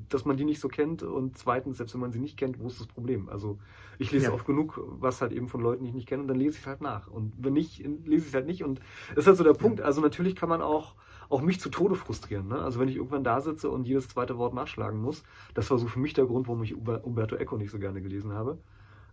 dass 0.09 0.25
man 0.25 0.35
die 0.37 0.45
nicht 0.45 0.59
so 0.59 0.67
kennt 0.67 1.03
und 1.03 1.37
zweitens, 1.37 1.77
selbst 1.77 1.93
wenn 1.93 2.01
man 2.01 2.11
sie 2.11 2.19
nicht 2.19 2.37
kennt, 2.37 2.59
wo 2.59 2.67
ist 2.67 2.79
das 2.79 2.87
Problem? 2.87 3.29
Also 3.29 3.59
ich 3.99 4.11
lese 4.11 4.25
Ja. 4.25 4.33
oft 4.33 4.45
genug, 4.45 4.79
was 4.99 5.21
halt 5.21 5.31
eben 5.31 5.47
von 5.47 5.61
Leuten, 5.61 5.83
die 5.83 5.89
ich 5.89 5.95
nicht 5.95 6.07
kenne 6.07 6.21
und 6.23 6.27
dann 6.27 6.37
lese 6.37 6.55
ich 6.55 6.61
es 6.61 6.67
halt 6.67 6.81
nach. 6.81 7.07
Und 7.07 7.33
wenn 7.37 7.53
nicht, 7.53 7.79
lese 8.05 8.23
ich 8.23 8.27
es 8.29 8.33
halt 8.33 8.47
nicht 8.47 8.63
und 8.63 8.79
das 9.15 9.23
ist 9.23 9.27
halt 9.27 9.37
so 9.37 9.43
der 9.43 9.53
Punkt. 9.53 9.81
Also 9.81 10.01
natürlich 10.01 10.35
kann 10.35 10.49
man 10.49 10.61
auch, 10.61 10.95
auch 11.29 11.41
mich 11.41 11.59
zu 11.59 11.69
Tode 11.69 11.95
frustrieren. 11.95 12.47
Ne? 12.47 12.59
Also 12.59 12.79
wenn 12.79 12.87
ich 12.89 12.95
irgendwann 12.95 13.23
da 13.23 13.41
sitze 13.41 13.69
und 13.69 13.87
jedes 13.87 14.07
zweite 14.07 14.37
Wort 14.37 14.53
nachschlagen 14.53 14.99
muss, 15.01 15.23
das 15.53 15.69
war 15.71 15.77
so 15.77 15.87
für 15.87 15.99
mich 15.99 16.13
der 16.13 16.25
Grund, 16.25 16.47
warum 16.47 16.63
ich 16.63 16.73
Umber- 16.75 17.03
Umberto 17.03 17.35
Eco 17.35 17.57
nicht 17.57 17.71
so 17.71 17.79
gerne 17.79 18.01
gelesen 18.01 18.33
habe. 18.33 18.57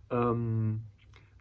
Ähm, 0.09 0.81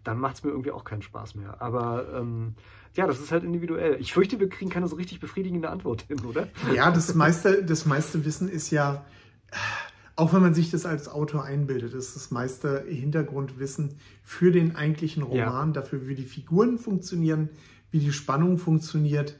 dann 0.05 0.19
macht 0.19 0.37
es 0.37 0.45
mir 0.45 0.51
irgendwie 0.51 0.71
auch 0.71 0.85
keinen 0.85 1.03
Spaß 1.03 1.35
mehr. 1.35 1.61
Aber 1.61 2.07
ähm, 2.15 2.55
ja, 2.95 3.07
das 3.07 3.19
ist 3.21 3.33
halt 3.33 3.43
individuell. 3.43 3.97
Ich 4.01 4.13
fürchte, 4.13 4.39
wir 4.39 4.49
kriegen 4.49 4.71
keine 4.71 4.87
so 4.87 4.97
richtig 4.97 5.21
befriedigende 5.21 5.69
Antwort 5.69 6.03
hin, 6.03 6.21
oder? 6.25 6.49
Ja, 6.75 6.91
das 6.91 7.15
meiste, 7.15 7.65
das 7.65 7.87
meiste 7.87 8.25
Wissen 8.25 8.49
ist 8.49 8.71
ja, 8.71 9.05
auch 10.17 10.33
wenn 10.33 10.43
man 10.43 10.55
sich 10.55 10.71
das 10.71 10.87
als 10.87 11.09
Autor 11.09 11.45
einbildet, 11.45 11.93
ist 11.95 12.15
das 12.15 12.31
meiste 12.31 12.85
Hintergrundwissen 12.87 13.97
für 14.23 14.53
den 14.53 14.77
eigentlichen 14.77 15.25
Roman, 15.25 15.69
ja. 15.69 15.73
dafür, 15.73 16.07
wie 16.07 16.15
die 16.15 16.25
Figuren 16.25 16.79
funktionieren, 16.79 17.49
wie 17.91 17.99
die 17.99 18.13
Spannung 18.13 18.59
funktioniert. 18.59 19.39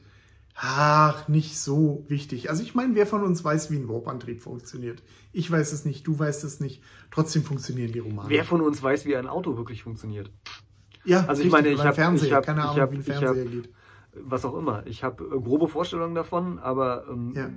Ach, 0.57 1.27
nicht 1.27 1.59
so 1.59 2.05
wichtig. 2.07 2.49
Also 2.49 2.63
ich 2.63 2.75
meine, 2.75 2.95
wer 2.95 3.05
von 3.05 3.23
uns 3.23 3.43
weiß, 3.43 3.71
wie 3.71 3.75
ein 3.75 3.89
Warp-Antrieb 3.89 4.41
funktioniert? 4.41 5.03
Ich 5.33 5.51
weiß 5.51 5.73
es 5.73 5.83
nicht, 5.83 6.07
du 6.07 6.17
weißt 6.17 6.45
es 6.45 6.61
nicht. 6.61 6.81
Trotzdem 7.11 7.43
funktionieren 7.43 7.91
die 7.91 7.99
Romane. 7.99 8.29
Wer 8.29 8.45
von 8.45 8.61
uns 8.61 8.81
weiß, 8.81 9.05
wie 9.05 9.17
ein 9.17 9.27
Auto 9.27 9.57
wirklich 9.57 9.83
funktioniert? 9.83 10.31
Ja, 11.03 11.25
also 11.27 11.41
ich 11.41 11.47
richtig, 11.47 11.51
meine, 11.51 11.69
ich 11.69 11.83
habe 11.83 11.93
Fernseher, 11.93 12.35
hab, 12.37 12.45
keine 12.45 12.63
Ahnung, 12.63 12.77
hab, 12.77 12.91
wie 12.91 12.95
ein 12.95 13.03
Fernseher 13.03 13.45
geht. 13.45 13.69
Was 14.13 14.45
auch 14.45 14.57
immer. 14.57 14.87
Ich 14.87 15.03
habe 15.03 15.25
äh, 15.25 15.41
grobe 15.41 15.67
Vorstellungen 15.67 16.15
davon, 16.15 16.57
aber 16.57 17.05
ähm, 17.09 17.33
Ja. 17.35 17.49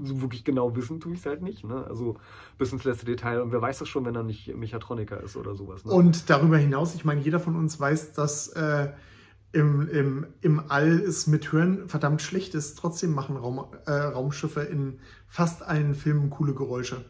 so 0.00 0.22
wirklich 0.22 0.44
genau 0.44 0.76
wissen 0.76 1.00
tue 1.00 1.14
ich 1.14 1.18
es 1.18 1.26
halt 1.26 1.42
nicht. 1.42 1.64
Ne? 1.64 1.84
Also 1.88 2.16
bis 2.58 2.72
ins 2.72 2.84
letzte 2.84 3.06
Detail. 3.06 3.42
Und 3.42 3.50
wer 3.50 3.60
weiß 3.60 3.80
das 3.80 3.88
schon, 3.88 4.04
wenn 4.04 4.14
er 4.14 4.22
nicht 4.22 4.54
Mechatroniker 4.56 5.20
ist 5.20 5.36
oder 5.36 5.56
sowas. 5.56 5.84
Ne? 5.84 5.90
Und 5.90 6.30
darüber 6.30 6.58
hinaus, 6.58 6.94
ich 6.94 7.04
meine, 7.04 7.20
jeder 7.20 7.40
von 7.40 7.56
uns 7.56 7.80
weiß, 7.80 8.12
dass 8.12 8.48
äh, 8.48 8.92
im, 9.52 9.88
im, 9.88 10.26
im 10.40 10.62
All 10.68 11.00
es 11.00 11.26
mit 11.26 11.50
Hören 11.52 11.88
verdammt 11.88 12.22
schlecht 12.22 12.54
ist. 12.54 12.78
Trotzdem 12.78 13.12
machen 13.12 13.36
Raum, 13.36 13.64
äh, 13.86 13.90
Raumschiffe 13.92 14.60
in 14.62 15.00
fast 15.26 15.62
allen 15.62 15.94
Filmen 15.94 16.30
coole 16.30 16.54
Geräusche. 16.54 17.04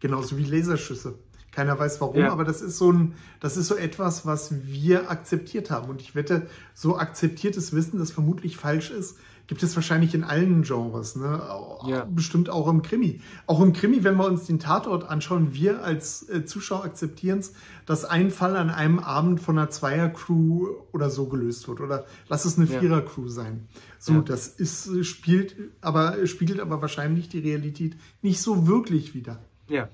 Genauso 0.00 0.36
wie 0.36 0.44
Laserschüsse. 0.44 1.18
Keiner 1.52 1.78
weiß 1.78 2.02
warum, 2.02 2.16
Ja. 2.16 2.32
aber 2.32 2.44
das 2.44 2.60
ist 2.60 2.76
so 2.76 2.92
ein, 2.92 3.14
das 3.40 3.56
ist 3.56 3.68
so 3.68 3.76
etwas, 3.76 4.26
was 4.26 4.66
wir 4.66 5.10
akzeptiert 5.10 5.70
haben. 5.70 5.88
Und 5.88 6.02
ich 6.02 6.14
wette, 6.14 6.48
so 6.74 6.98
akzeptiertes 6.98 7.72
Wissen, 7.72 7.98
das 7.98 8.10
vermutlich 8.10 8.58
falsch 8.58 8.90
ist, 8.90 9.16
gibt 9.46 9.62
es 9.62 9.76
wahrscheinlich 9.76 10.14
in 10.14 10.24
allen 10.24 10.62
Genres, 10.62 11.14
ne? 11.16 11.40
Ja. 11.86 12.04
Bestimmt 12.04 12.50
auch 12.50 12.66
im 12.68 12.82
Krimi. 12.82 13.20
Auch 13.46 13.60
im 13.60 13.72
Krimi, 13.72 14.02
wenn 14.04 14.16
wir 14.16 14.26
uns 14.26 14.44
den 14.44 14.58
Tatort 14.58 15.04
anschauen, 15.08 15.54
wir 15.54 15.84
als 15.84 16.28
äh, 16.28 16.44
Zuschauer 16.44 16.84
akzeptieren 16.84 17.38
es, 17.38 17.52
dass 17.86 18.04
ein 18.04 18.30
Fall 18.30 18.56
an 18.56 18.70
einem 18.70 18.98
Abend 18.98 19.40
von 19.40 19.56
einer 19.58 19.70
Zweier-Crew 19.70 20.68
oder 20.92 21.10
so 21.10 21.26
gelöst 21.26 21.68
wird. 21.68 21.80
Oder 21.80 22.06
lass 22.28 22.44
es 22.44 22.58
eine 22.58 22.66
Ja. 22.66 22.80
Vierer-Crew 22.80 23.28
sein. 23.28 23.68
So, 23.98 24.14
Ja. 24.14 24.20
das 24.20 24.48
ist, 24.48 25.04
spielt, 25.06 25.54
aber 25.80 26.26
spiegelt 26.26 26.60
aber 26.60 26.82
wahrscheinlich 26.82 27.28
die 27.28 27.38
Realität 27.40 27.96
nicht 28.22 28.40
so 28.40 28.66
wirklich 28.66 29.14
wider. 29.14 29.38
ja. 29.68 29.88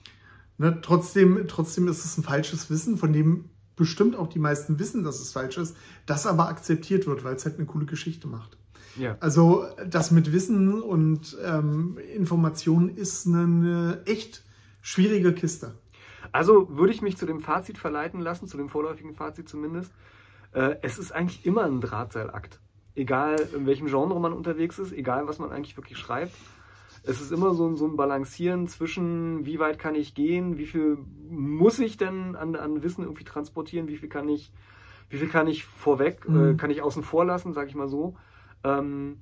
Ne, 0.59 0.79
trotzdem, 0.83 1.47
trotzdem 1.49 1.89
ist 1.89 2.05
es 2.05 2.19
ein 2.19 2.23
falsches 2.23 2.71
Wissen, 2.71 2.97
von 2.99 3.13
dem 3.13 3.47
bestimmt 3.75 4.15
auch 4.15 4.29
die 4.29 4.39
meisten 4.39 4.79
wissen, 4.79 5.03
dass 5.03 5.19
es 5.19 5.33
falsch 5.33 5.57
ist, 5.57 5.75
das 6.07 6.27
aber 6.27 6.47
akzeptiert 6.49 7.07
wird, 7.07 7.25
weil 7.25 7.35
es 7.35 7.45
halt 7.47 7.57
eine 7.57 7.67
coole 7.67 7.87
Geschichte 7.87 8.29
macht. 8.29 8.59
Ja. 8.97 9.17
Also 9.21 9.65
das 9.87 10.11
mit 10.11 10.33
Wissen 10.33 10.83
und 10.83 11.37
ähm, 11.45 11.99
Information 12.15 12.89
ist 12.91 13.27
eine, 13.27 13.43
eine 13.43 14.03
echt 14.07 14.45
schwierige 14.81 15.33
Kiste. 15.33 15.75
Also 16.33 16.69
würde 16.77 16.93
ich 16.93 17.03
mich 17.03 17.17
zu 17.17 17.27
dem 17.27 17.41
Fazit 17.41 17.79
verleiten 17.79 18.21
lassen, 18.21 18.47
zu 18.47 18.57
dem 18.57 18.69
vorläufigen 18.69 19.15
Fazit 19.15 19.49
zumindest. 19.49 19.93
Äh, 20.53 20.77
es 20.83 20.99
ist 20.99 21.13
eigentlich 21.13 21.45
immer 21.47 21.65
ein 21.65 21.81
Drahtseilakt. 21.81 22.61
Egal 22.95 23.37
in 23.55 23.67
welchem 23.67 23.87
Genre 23.87 24.19
man 24.21 24.33
unterwegs 24.33 24.79
ist, 24.79 24.93
egal 24.93 25.27
was 25.27 25.39
man 25.39 25.51
eigentlich 25.51 25.77
wirklich 25.77 25.99
schreibt. 25.99 26.35
Es 27.05 27.21
ist 27.21 27.33
immer 27.33 27.53
so 27.55 27.67
ein, 27.67 27.77
so 27.77 27.87
ein 27.87 27.97
Balancieren 27.97 28.69
zwischen, 28.69 29.45
wie 29.45 29.59
weit 29.59 29.79
kann 29.79 29.95
ich 29.95 30.15
gehen, 30.15 30.57
wie 30.59 30.67
viel 30.67 30.99
muss 31.29 31.79
ich 31.81 31.97
denn 31.97 32.37
an, 32.37 32.55
an 32.55 32.83
Wissen 32.83 33.03
irgendwie 33.03 33.25
transportieren, 33.25 33.89
wie 33.89 33.97
viel 33.97 34.09
kann 34.09 34.29
ich, 34.29 34.53
wie 35.11 35.17
viel 35.19 35.29
kann 35.29 35.49
ich 35.49 35.65
vorweg, 35.65 36.29
Mhm. 36.29 36.51
äh, 36.51 36.55
kann 36.55 36.71
ich 36.71 36.81
außen 36.83 37.03
vor 37.03 37.25
lassen, 37.25 37.55
sage 37.55 37.69
ich 37.69 37.75
mal 37.75 37.89
so. 37.89 38.15
Ähm, 38.65 39.21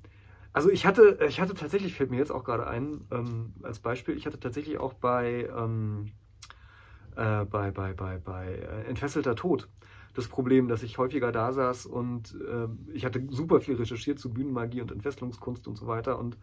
also 0.53 0.69
ich 0.69 0.85
hatte, 0.85 1.19
ich 1.27 1.39
hatte 1.39 1.53
tatsächlich, 1.53 1.93
fällt 1.93 2.11
mir 2.11 2.17
jetzt 2.17 2.31
auch 2.31 2.43
gerade 2.43 2.67
ein, 2.67 3.05
ähm, 3.11 3.53
als 3.63 3.79
Beispiel, 3.79 4.17
ich 4.17 4.25
hatte 4.25 4.39
tatsächlich 4.39 4.79
auch 4.79 4.93
bei, 4.93 5.49
ähm, 5.55 6.11
äh, 7.15 7.45
bei, 7.45 7.71
bei, 7.71 7.93
bei, 7.93 8.17
bei 8.17 8.47
äh, 8.47 8.83
Entfesselter 8.89 9.35
Tod 9.35 9.69
das 10.13 10.27
Problem, 10.27 10.67
dass 10.67 10.83
ich 10.83 10.97
häufiger 10.97 11.31
da 11.31 11.53
saß 11.53 11.85
und 11.85 12.35
äh, 12.35 12.67
ich 12.93 13.05
hatte 13.05 13.25
super 13.29 13.61
viel 13.61 13.75
recherchiert 13.75 14.19
zu 14.19 14.33
Bühnenmagie 14.33 14.81
und 14.81 14.91
Entfesselungskunst 14.91 15.67
und 15.67 15.77
so 15.77 15.87
weiter 15.87 16.19
und 16.19 16.37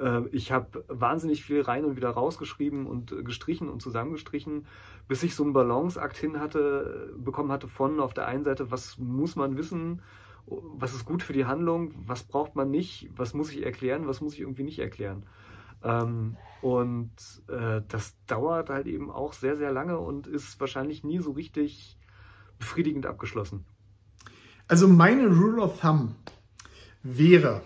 äh, 0.00 0.26
ich 0.28 0.52
habe 0.52 0.84
wahnsinnig 0.86 1.42
viel 1.42 1.62
rein 1.62 1.84
und 1.84 1.96
wieder 1.96 2.10
rausgeschrieben 2.10 2.86
und 2.86 3.24
gestrichen 3.24 3.68
und 3.68 3.82
zusammengestrichen, 3.82 4.66
bis 5.08 5.24
ich 5.24 5.34
so 5.34 5.42
einen 5.42 5.52
Balanceakt 5.52 6.16
hin 6.16 6.38
hatte, 6.38 7.12
bekommen 7.18 7.50
hatte 7.50 7.66
von 7.66 7.98
auf 7.98 8.14
der 8.14 8.26
einen 8.26 8.44
Seite, 8.44 8.70
was 8.70 8.96
muss 8.98 9.34
man 9.34 9.56
wissen, 9.56 10.02
was 10.46 10.94
ist 10.94 11.04
gut 11.04 11.22
für 11.22 11.32
die 11.32 11.44
Handlung, 11.44 11.92
was 12.06 12.24
braucht 12.24 12.56
man 12.56 12.70
nicht, 12.70 13.10
was 13.16 13.34
muss 13.34 13.52
ich 13.52 13.64
erklären, 13.64 14.06
was 14.06 14.20
muss 14.20 14.34
ich 14.34 14.40
irgendwie 14.40 14.64
nicht 14.64 14.78
erklären. 14.78 15.26
Ähm, 15.82 16.36
und 16.62 17.12
äh, 17.48 17.82
das 17.88 18.14
dauert 18.26 18.70
halt 18.70 18.86
eben 18.86 19.10
auch 19.10 19.32
sehr, 19.32 19.56
sehr 19.56 19.72
lange 19.72 19.98
und 19.98 20.26
ist 20.26 20.60
wahrscheinlich 20.60 21.04
nie 21.04 21.18
so 21.18 21.32
richtig 21.32 21.98
befriedigend 22.58 23.06
abgeschlossen. 23.06 23.64
Also 24.68 24.86
meine 24.86 25.26
Rule 25.26 25.62
of 25.62 25.80
Thumb 25.80 26.14
wäre, 27.02 27.62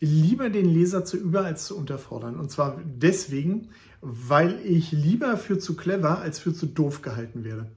lieber 0.00 0.50
den 0.50 0.66
Leser 0.66 1.04
zu 1.04 1.16
über 1.16 1.44
als 1.44 1.66
zu 1.66 1.76
unterfordern. 1.76 2.38
Und 2.38 2.50
zwar 2.50 2.80
deswegen, 2.84 3.70
weil 4.00 4.60
ich 4.64 4.92
lieber 4.92 5.36
für 5.36 5.58
zu 5.58 5.76
clever 5.76 6.18
als 6.18 6.38
für 6.38 6.52
zu 6.52 6.66
doof 6.66 7.02
gehalten 7.02 7.44
werde. 7.44 7.70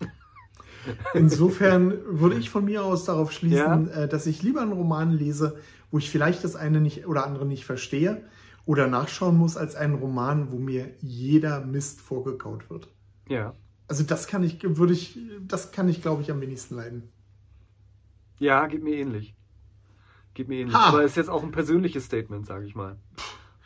Insofern 1.14 1.94
würde 2.06 2.38
ich 2.38 2.50
von 2.50 2.66
mir 2.66 2.84
aus 2.84 3.06
darauf 3.06 3.32
schließen, 3.32 3.90
äh, 3.90 4.08
dass 4.08 4.26
ich 4.26 4.42
lieber 4.44 4.62
einen 4.62 4.72
Roman 4.72 5.12
lese, 5.12 5.58
wo 5.92 5.98
ich 5.98 6.10
vielleicht 6.10 6.44
das 6.44 6.56
eine 6.56 6.82
nicht 6.82 7.08
oder 7.08 7.26
andere 7.26 7.46
nicht 7.46 7.66
verstehe 7.66 8.24
oder 8.66 8.88
nachschauen 8.88 9.38
muss, 9.38 9.58
als 9.58 9.76
einen 9.76 9.96
Roman, 9.96 10.52
wo 10.52 10.58
mir 10.58 10.92
jeder 11.00 11.66
Mist 11.66 12.02
vorgekaut 12.02 12.70
wird. 12.70 12.88
Ja. 13.28 13.54
Also 13.88 14.04
das 14.04 14.28
kann 14.28 14.44
ich, 14.44 14.60
würde 14.64 14.94
ich, 14.94 15.20
das 15.42 15.72
kann 15.72 15.90
ich, 15.90 16.02
glaube 16.02 16.22
ich, 16.22 16.32
am 16.32 16.42
wenigsten 16.42 16.76
leiden. 16.76 17.10
Ja, 18.38 18.68
geht 18.68 18.84
mir 18.84 18.96
ähnlich. 18.96 19.36
Geht 20.36 20.48
mir 20.48 20.60
ähnlich. 20.60 20.76
Ha! 20.76 20.90
Aber 20.90 21.04
ist 21.04 21.18
jetzt 21.18 21.30
auch 21.30 21.44
ein 21.44 21.52
persönliches 21.52 22.06
Statement, 22.06 22.46
sage 22.46 22.66
ich 22.66 22.76
mal. 22.76 22.98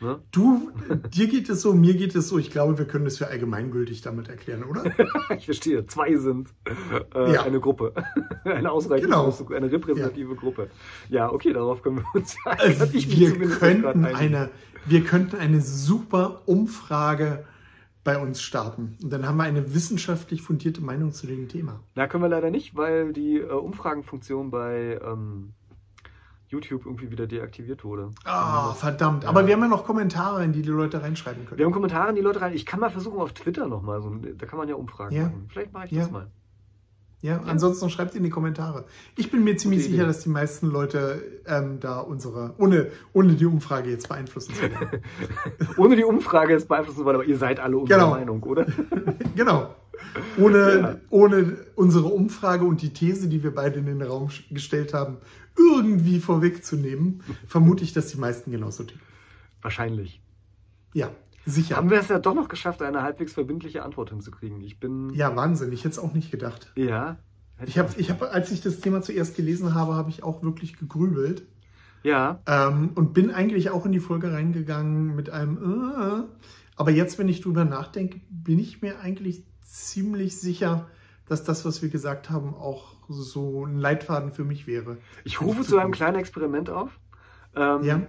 Ne? 0.04 0.20
Du, 0.32 0.70
dir 1.14 1.28
geht 1.28 1.48
es 1.48 1.62
so, 1.62 1.72
mir 1.72 1.94
geht 1.94 2.14
es 2.14 2.28
so. 2.28 2.38
Ich 2.38 2.50
glaube, 2.50 2.76
wir 2.76 2.84
können 2.84 3.06
das 3.06 3.16
für 3.16 3.28
allgemeingültig 3.28 4.02
damit 4.02 4.28
erklären, 4.28 4.64
oder? 4.64 4.84
Ich 5.36 5.46
verstehe. 5.46 5.86
Zwei 5.86 6.14
sind 6.16 6.50
äh, 7.14 7.32
Ja. 7.32 7.42
eine 7.42 7.58
Gruppe. 7.58 7.94
eine 8.44 8.70
ausreichend 8.70 9.06
Genau. 9.06 9.34
eine 9.54 9.72
repräsentative 9.72 10.34
Gruppe. 10.34 10.68
Ja, 11.08 11.32
okay, 11.32 11.52
darauf 11.54 11.82
können 11.82 11.96
wir 11.98 12.04
uns 12.14 12.36
ja 12.44 12.52
Also 12.58 12.92
wir 12.92 13.48
könnten 13.48 14.04
eine, 14.04 14.50
wir 14.84 15.04
könnten 15.04 15.36
eine 15.36 15.60
super 15.62 16.42
Umfrage 16.46 17.44
bei 18.04 18.18
uns 18.20 18.42
starten. 18.42 18.98
Und 19.02 19.10
dann 19.10 19.26
haben 19.26 19.38
wir 19.38 19.44
eine 19.44 19.74
wissenschaftlich 19.74 20.42
fundierte 20.42 20.82
Meinung 20.82 21.12
zu 21.12 21.26
dem 21.26 21.48
Thema. 21.48 21.80
Na, 21.94 22.06
können 22.06 22.22
wir 22.22 22.28
leider 22.28 22.50
nicht, 22.50 22.76
weil 22.76 23.14
die 23.14 23.38
äh, 23.38 23.44
Umfragenfunktion 23.50 24.50
bei 24.50 25.00
ähm, 25.02 25.54
YouTube 26.54 26.86
irgendwie 26.86 27.10
wieder 27.10 27.26
deaktiviert 27.26 27.84
wurde. 27.84 28.10
Ah, 28.24 28.72
verdammt. 28.72 29.24
Ja. 29.24 29.28
Aber 29.28 29.46
wir 29.46 29.54
haben 29.54 29.60
ja 29.62 29.68
noch 29.68 29.84
Kommentare, 29.84 30.42
in 30.44 30.52
die 30.52 30.62
die 30.62 30.70
Leute 30.70 31.02
reinschreiben 31.02 31.42
Wir 31.42 31.48
können. 31.50 31.64
haben 31.64 31.72
Kommentare 31.72 32.08
in 32.10 32.16
die 32.16 32.22
Leute 32.22 32.40
rein. 32.40 32.54
Ich 32.54 32.64
kann 32.64 32.80
mal 32.80 32.90
versuchen 32.90 33.18
auf 33.20 33.32
Twitter 33.34 33.68
nochmal, 33.68 34.00
so, 34.00 34.10
da 34.14 34.46
kann 34.46 34.58
man 34.58 34.68
ja 34.68 34.74
Umfragen 34.76 35.14
Ja. 35.14 35.24
machen. 35.24 35.46
Vielleicht 35.50 35.72
mache 35.72 35.86
ich 35.86 35.90
Ja. 35.92 36.02
das 36.04 36.10
mal. 36.10 36.30
Ja, 37.20 37.40
ansonsten 37.46 37.88
schreibt 37.88 38.14
in 38.16 38.22
die 38.22 38.28
Kommentare. 38.28 38.84
Ich 39.16 39.30
bin 39.30 39.44
mir 39.44 39.56
ziemlich 39.56 39.80
Gute 39.80 39.90
sicher, 39.92 40.02
Idee. 40.02 40.08
dass 40.12 40.22
die 40.24 40.28
meisten 40.28 40.66
Leute 40.70 41.22
ähm, 41.46 41.80
da 41.80 42.00
unsere, 42.00 42.54
ohne, 42.58 42.88
ohne 43.14 43.32
die 43.32 43.46
Umfrage 43.46 43.88
jetzt 43.88 44.08
beeinflussen 44.10 44.54
zu 44.54 44.62
wollen. 44.62 45.00
Ohne 45.78 45.96
die 45.96 46.04
Umfrage 46.04 46.52
jetzt 46.52 46.68
beeinflussen 46.68 47.02
wollen, 47.06 47.16
aber 47.16 47.24
ihr 47.24 47.38
seid 47.38 47.60
alle 47.60 47.78
unserer 47.78 47.98
Genau. 47.98 48.10
Meinung, 48.10 48.42
oder? 48.42 48.66
genau. 49.36 49.74
Ohne, 50.38 50.78
Ja. 50.80 50.96
ohne 51.08 51.56
unsere 51.76 52.08
Umfrage 52.08 52.64
und 52.66 52.82
die 52.82 52.92
These, 52.92 53.28
die 53.28 53.42
wir 53.42 53.54
beide 53.54 53.78
in 53.78 53.86
den 53.86 54.02
Raum 54.02 54.28
gestellt 54.50 54.92
haben, 54.92 55.16
irgendwie 55.56 56.20
vorwegzunehmen, 56.20 57.22
vermute 57.46 57.84
ich, 57.84 57.92
dass 57.92 58.08
die 58.08 58.18
meisten 58.18 58.50
genauso 58.50 58.84
ticken. 58.84 59.02
Wahrscheinlich. 59.62 60.20
Ja, 60.92 61.10
sicher. 61.46 61.76
Haben 61.76 61.90
wir 61.90 61.98
es 61.98 62.08
ja 62.08 62.18
doch 62.18 62.34
noch 62.34 62.48
geschafft, 62.48 62.82
eine 62.82 63.02
halbwegs 63.02 63.32
verbindliche 63.32 63.82
Antwort 63.82 64.10
hinzukriegen. 64.10 64.60
Ich 64.60 64.78
bin. 64.78 65.10
ja, 65.14 65.34
Wahnsinn. 65.34 65.72
Ich 65.72 65.80
hätte 65.80 65.92
es 65.92 65.98
auch 65.98 66.12
nicht 66.12 66.30
gedacht. 66.30 66.72
Ja. 66.76 67.16
Ich 67.66 67.78
habe, 67.78 67.92
ich 67.98 68.10
hab, 68.10 68.22
als 68.22 68.50
ich 68.50 68.62
das 68.62 68.80
Thema 68.80 69.00
zuerst 69.02 69.36
gelesen 69.36 69.74
habe, 69.74 69.94
habe 69.94 70.10
ich 70.10 70.22
auch 70.22 70.42
wirklich 70.42 70.76
gegrübelt. 70.76 71.46
Ja. 72.02 72.40
Ähm, 72.46 72.90
und 72.94 73.14
bin 73.14 73.30
eigentlich 73.30 73.70
auch 73.70 73.86
in 73.86 73.92
die 73.92 74.00
Folge 74.00 74.32
reingegangen 74.32 75.14
mit 75.16 75.30
einem, 75.30 75.56
äh, 75.56 76.22
aber 76.76 76.90
jetzt, 76.90 77.18
wenn 77.18 77.28
ich 77.28 77.40
drüber 77.40 77.64
nachdenke, 77.64 78.20
bin 78.28 78.58
ich 78.58 78.82
mir 78.82 79.00
eigentlich 79.00 79.44
ziemlich 79.62 80.38
sicher, 80.38 80.86
dass 81.26 81.44
das, 81.44 81.64
was 81.64 81.80
wir 81.80 81.88
gesagt 81.88 82.28
haben, 82.28 82.54
auch 82.54 82.93
so 83.08 83.64
ein 83.66 83.78
Leitfaden 83.78 84.32
für 84.32 84.44
mich 84.44 84.66
wäre. 84.66 84.98
Ich 85.24 85.40
rufe 85.40 85.62
zu 85.62 85.78
einem 85.78 85.92
kleinen 85.92 86.18
Experiment 86.18 86.70
auf. 86.70 86.98
Ähm, 87.54 87.82
Ja, 87.84 88.00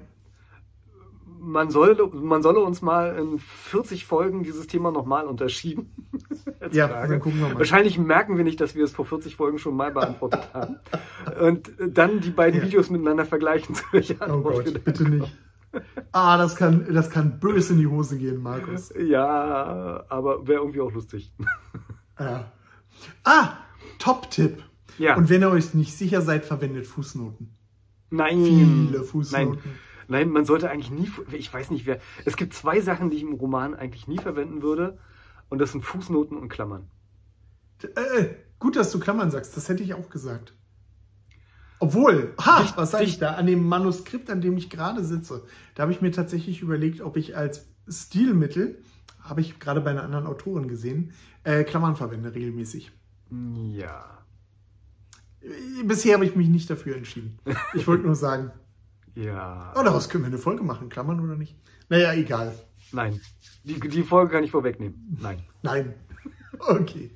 man 1.45 1.69
solle, 1.69 2.07
man 2.07 2.41
solle 2.41 2.59
uns 2.59 2.81
mal 2.81 3.17
in 3.17 3.39
40 3.39 4.05
Folgen 4.05 4.43
dieses 4.43 4.67
Thema 4.67 4.91
nochmal 4.91 5.25
unterschieben. 5.25 5.91
ja, 6.71 6.87
dann 6.87 7.19
gucken 7.19 7.39
wir 7.39 7.49
mal. 7.49 7.57
Wahrscheinlich 7.57 7.97
merken 7.97 8.37
wir 8.37 8.43
nicht, 8.43 8.59
dass 8.59 8.75
wir 8.75 8.83
es 8.83 8.91
vor 8.91 9.05
40 9.05 9.35
Folgen 9.35 9.59
schon 9.59 9.75
mal 9.75 9.91
beantwortet 9.91 10.49
haben. 10.53 10.77
Und 11.39 11.71
dann 11.79 12.19
die 12.19 12.31
beiden 12.31 12.59
ja. 12.59 12.65
Videos 12.65 12.89
miteinander 12.89 13.25
vergleichen, 13.25 13.75
zu 13.75 13.83
welcher 13.91 14.15
Oh 14.33 14.41
Gott, 14.41 14.83
bitte 14.83 15.03
nicht. 15.03 15.37
Ah, 16.13 16.37
das 16.37 16.55
kann, 16.55 16.87
das 16.93 17.09
kann 17.09 17.39
böse 17.39 17.73
in 17.73 17.79
die 17.79 17.87
Hose 17.87 18.17
gehen, 18.17 18.41
Markus. 18.41 18.93
Ja, 18.97 20.05
aber 20.07 20.47
wäre 20.47 20.61
irgendwie 20.61 20.79
auch 20.81 20.91
lustig. 20.91 21.33
Ja. 22.17 22.51
Ah, 23.25 23.57
Top-Tipp. 23.99 24.63
Ja. 24.97 25.15
Und 25.15 25.29
wenn 25.29 25.41
ihr 25.41 25.49
euch 25.49 25.73
nicht 25.73 25.97
sicher 25.97 26.21
seid, 26.21 26.45
verwendet 26.45 26.87
Fußnoten. 26.87 27.49
Nein. 28.09 28.43
Viele 28.43 29.03
Fußnoten. 29.03 29.49
Nein. 29.49 29.59
Nein, 30.07 30.29
man 30.29 30.45
sollte 30.45 30.69
eigentlich 30.69 30.91
nie, 30.91 31.09
ich 31.31 31.51
weiß 31.51 31.71
nicht 31.71 31.85
wer, 31.85 31.99
es 32.25 32.37
gibt 32.37 32.53
zwei 32.53 32.79
Sachen, 32.79 33.09
die 33.09 33.17
ich 33.17 33.23
im 33.23 33.33
Roman 33.33 33.73
eigentlich 33.73 34.07
nie 34.07 34.19
verwenden 34.19 34.61
würde. 34.61 34.97
Und 35.49 35.59
das 35.59 35.71
sind 35.71 35.83
Fußnoten 35.83 36.37
und 36.37 36.49
Klammern. 36.49 36.87
Äh, 37.83 38.25
gut, 38.59 38.75
dass 38.75 38.91
du 38.91 38.99
Klammern 38.99 39.31
sagst, 39.31 39.55
das 39.57 39.69
hätte 39.69 39.83
ich 39.83 39.93
auch 39.93 40.09
gesagt. 40.09 40.53
Obwohl, 41.79 42.33
ha, 42.39 42.61
dich, 42.61 42.77
was 42.77 42.91
sage 42.91 43.03
ich 43.03 43.19
da? 43.19 43.33
An 43.33 43.47
dem 43.47 43.67
Manuskript, 43.67 44.29
an 44.29 44.41
dem 44.41 44.57
ich 44.57 44.69
gerade 44.69 45.03
sitze, 45.03 45.43
da 45.75 45.83
habe 45.83 45.91
ich 45.91 46.01
mir 46.01 46.11
tatsächlich 46.11 46.61
überlegt, 46.61 47.01
ob 47.01 47.17
ich 47.17 47.35
als 47.35 47.67
Stilmittel, 47.87 48.81
habe 49.21 49.41
ich 49.41 49.59
gerade 49.59 49.81
bei 49.81 49.91
einer 49.91 50.03
anderen 50.03 50.25
Autorin 50.25 50.67
gesehen, 50.67 51.13
äh, 51.43 51.63
Klammern 51.63 51.95
verwende 51.95 52.33
regelmäßig. 52.33 52.91
Ja. 53.71 54.24
Bisher 55.83 56.15
habe 56.15 56.25
ich 56.25 56.35
mich 56.35 56.47
nicht 56.47 56.69
dafür 56.69 56.95
entschieden. 56.95 57.37
Ich 57.73 57.87
wollte 57.87 58.05
nur 58.05 58.15
sagen. 58.15 58.51
ja. 59.15 59.73
Oh, 59.75 59.83
daraus 59.83 60.09
können 60.09 60.23
wir 60.23 60.27
eine 60.27 60.37
Folge 60.37 60.63
machen, 60.63 60.89
Klammern 60.89 61.19
oder 61.19 61.35
nicht? 61.35 61.55
Naja, 61.89 62.13
egal. 62.13 62.57
Nein. 62.91 63.19
Die, 63.63 63.79
die 63.79 64.03
Folge 64.03 64.33
kann 64.33 64.43
ich 64.43 64.51
vorwegnehmen. 64.51 65.17
Nein. 65.21 65.43
Nein. 65.61 65.93
Okay. 66.57 67.11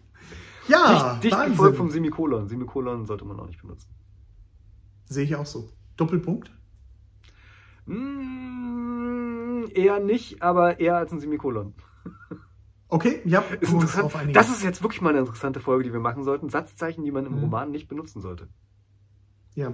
Ja, 0.68 1.14
dicht, 1.14 1.34
dicht 1.34 1.46
gefolgt 1.48 1.78
vom 1.78 1.90
Semikolon. 1.90 2.50
Semikolon 2.50 3.06
sollte 3.06 3.24
man 3.24 3.40
auch 3.40 3.48
nicht 3.48 3.62
benutzen. 3.62 3.88
Sehe 5.06 5.24
ich 5.24 5.36
auch 5.36 5.46
so. 5.46 5.72
Doppelpunkt? 5.96 6.52
Mm, 7.86 9.64
eher 9.74 10.00
nicht, 10.00 10.42
aber 10.44 10.80
eher 10.80 10.98
als 10.98 11.12
ein 11.12 11.20
Semikolon. 11.20 11.74
Okay, 12.90 13.22
ja, 13.24 13.42
ist 13.62 13.72
interessant. 13.72 14.36
Das 14.36 14.50
ist 14.50 14.64
jetzt 14.64 14.82
wirklich 14.82 15.02
mal 15.02 15.12
eine 15.12 15.20
interessante 15.20 15.60
Folge, 15.60 15.84
die 15.84 15.94
wir 15.94 16.00
machen 16.00 16.24
sollten. 16.24 16.50
Satzzeichen, 16.50 17.04
die 17.04 17.12
man 17.12 17.26
im 17.28 17.34
mhm. 17.34 17.44
Roman 17.44 17.72
nicht 17.72 17.88
benutzen 17.88 18.20
sollte. 18.20 18.50
Ja. 19.54 19.74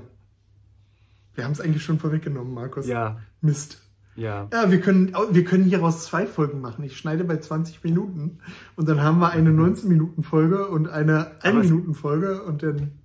Wir 1.34 1.46
haben 1.46 1.54
es 1.54 1.62
eigentlich 1.62 1.84
schon 1.84 1.98
vorweggenommen, 1.98 2.54
Markus. 2.54 2.88
Ja. 2.88 3.20
Mist. 3.40 3.82
Ja. 4.16 4.48
Ja, 4.52 4.72
wir 4.72 4.80
können, 4.80 5.14
wir 5.32 5.44
können 5.44 5.64
hieraus 5.64 6.06
zwei 6.06 6.26
Folgen 6.26 6.62
machen. 6.62 6.84
Ich 6.84 6.98
schneide 6.98 7.24
bei 7.24 7.38
20 7.38 7.84
Minuten 7.84 8.40
und 8.76 8.88
dann 8.88 9.02
haben 9.02 9.20
wir 9.20 9.32
eine 9.32 9.50
19-Minuten-Folge 9.50 10.68
und 10.68 10.88
eine 10.88 11.40
1-Minuten-Folge 11.42 12.44
und 12.44 12.64
dann. 12.64 13.00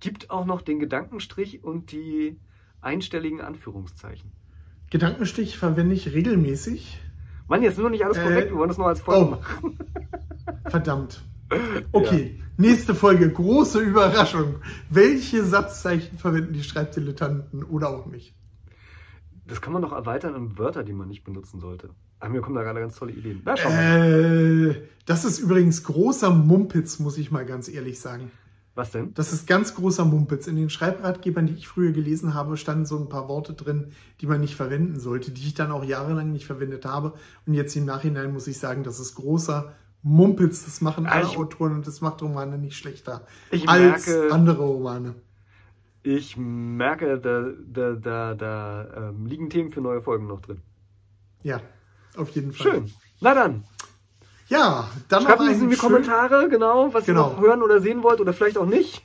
Gibt 0.00 0.30
auch 0.30 0.44
noch 0.44 0.60
den 0.60 0.80
Gedankenstrich 0.80 1.64
und 1.64 1.92
die 1.92 2.38
einstelligen 2.82 3.40
Anführungszeichen. 3.40 4.32
Gedankenstrich 4.90 5.56
verwende 5.56 5.94
ich 5.94 6.12
regelmäßig. 6.12 7.00
Mann, 7.48 7.62
jetzt 7.62 7.78
nur 7.78 7.90
nicht 7.90 8.04
alles 8.04 8.18
korrekt, 8.18 8.48
äh, 8.48 8.50
wir 8.50 8.58
wollen 8.58 8.68
das 8.68 8.78
nur 8.78 8.88
als 8.88 9.00
Folge 9.00 9.26
oh. 9.26 9.30
machen. 9.30 9.78
Verdammt. 10.66 11.22
Okay, 11.92 12.36
ja. 12.38 12.44
nächste 12.56 12.94
Folge, 12.94 13.30
große 13.30 13.80
Überraschung. 13.80 14.56
Welche 14.88 15.44
Satzzeichen 15.44 16.18
verwenden 16.18 16.54
die 16.54 16.64
Schreibdilettanten 16.64 17.62
oder 17.62 17.90
auch 17.90 18.06
nicht? 18.06 18.34
Das 19.46 19.60
kann 19.60 19.72
man 19.72 19.82
noch 19.82 19.92
erweitern 19.92 20.34
in 20.34 20.58
Wörter, 20.58 20.82
die 20.82 20.94
man 20.94 21.08
nicht 21.08 21.22
benutzen 21.22 21.60
sollte. 21.60 21.90
Aber 22.18 22.30
mir 22.30 22.40
kommen 22.40 22.56
da 22.56 22.62
gerade 22.62 22.80
ganz 22.80 22.96
tolle 22.96 23.12
Ideen. 23.12 23.42
Na, 23.44 23.54
äh, 23.54 24.74
das 25.04 25.26
ist 25.26 25.38
übrigens 25.38 25.84
großer 25.84 26.30
Mumpitz, 26.30 26.98
muss 26.98 27.18
ich 27.18 27.30
mal 27.30 27.44
ganz 27.44 27.68
ehrlich 27.68 28.00
sagen. 28.00 28.30
Was 28.74 28.90
denn? 28.90 29.14
Das 29.14 29.32
ist 29.32 29.46
ganz 29.46 29.74
großer 29.76 30.04
Mumpitz. 30.04 30.48
In 30.48 30.56
den 30.56 30.68
Schreibratgebern, 30.68 31.46
die 31.46 31.54
ich 31.54 31.68
früher 31.68 31.92
gelesen 31.92 32.34
habe, 32.34 32.56
standen 32.56 32.86
so 32.86 32.98
ein 32.98 33.08
paar 33.08 33.28
Worte 33.28 33.54
drin, 33.54 33.92
die 34.20 34.26
man 34.26 34.40
nicht 34.40 34.56
verwenden 34.56 34.98
sollte, 34.98 35.30
die 35.30 35.46
ich 35.46 35.54
dann 35.54 35.70
auch 35.70 35.84
jahrelang 35.84 36.32
nicht 36.32 36.46
verwendet 36.46 36.84
habe. 36.84 37.14
Und 37.46 37.54
jetzt 37.54 37.76
im 37.76 37.84
Nachhinein 37.84 38.32
muss 38.32 38.48
ich 38.48 38.58
sagen, 38.58 38.82
das 38.82 38.98
ist 38.98 39.14
großer 39.14 39.72
Mumpitz. 40.02 40.64
Das 40.64 40.80
machen 40.80 41.06
alle 41.06 41.26
ich, 41.26 41.36
Autoren 41.36 41.72
und 41.72 41.86
das 41.86 42.00
macht 42.00 42.20
Romane 42.22 42.58
nicht 42.58 42.76
schlechter 42.76 43.26
als 43.66 44.06
merke, 44.06 44.32
andere 44.32 44.64
Romane. 44.64 45.14
Ich 46.02 46.36
merke, 46.36 47.18
da, 47.20 47.46
da, 47.66 47.92
da, 47.92 48.34
da 48.34 49.10
ähm, 49.10 49.26
liegen 49.26 49.50
Themen 49.50 49.70
für 49.70 49.80
neue 49.80 50.02
Folgen 50.02 50.26
noch 50.26 50.40
drin. 50.40 50.60
Ja, 51.42 51.60
auf 52.16 52.30
jeden 52.30 52.52
Fall. 52.52 52.72
Schön. 52.72 52.90
Na 53.20 53.34
dann. 53.34 53.64
Ja, 54.54 54.88
dann 55.08 55.24
Schreibt 55.24 55.40
uns 55.40 55.60
in 55.60 55.70
die 55.70 55.76
Kommentare, 55.76 56.48
genau, 56.48 56.92
was 56.94 57.06
genau. 57.06 57.30
ihr 57.30 57.34
noch 57.34 57.40
hören 57.40 57.62
oder 57.62 57.80
sehen 57.80 58.02
wollt 58.02 58.20
oder 58.20 58.32
vielleicht 58.32 58.56
auch 58.56 58.66
nicht. 58.66 59.02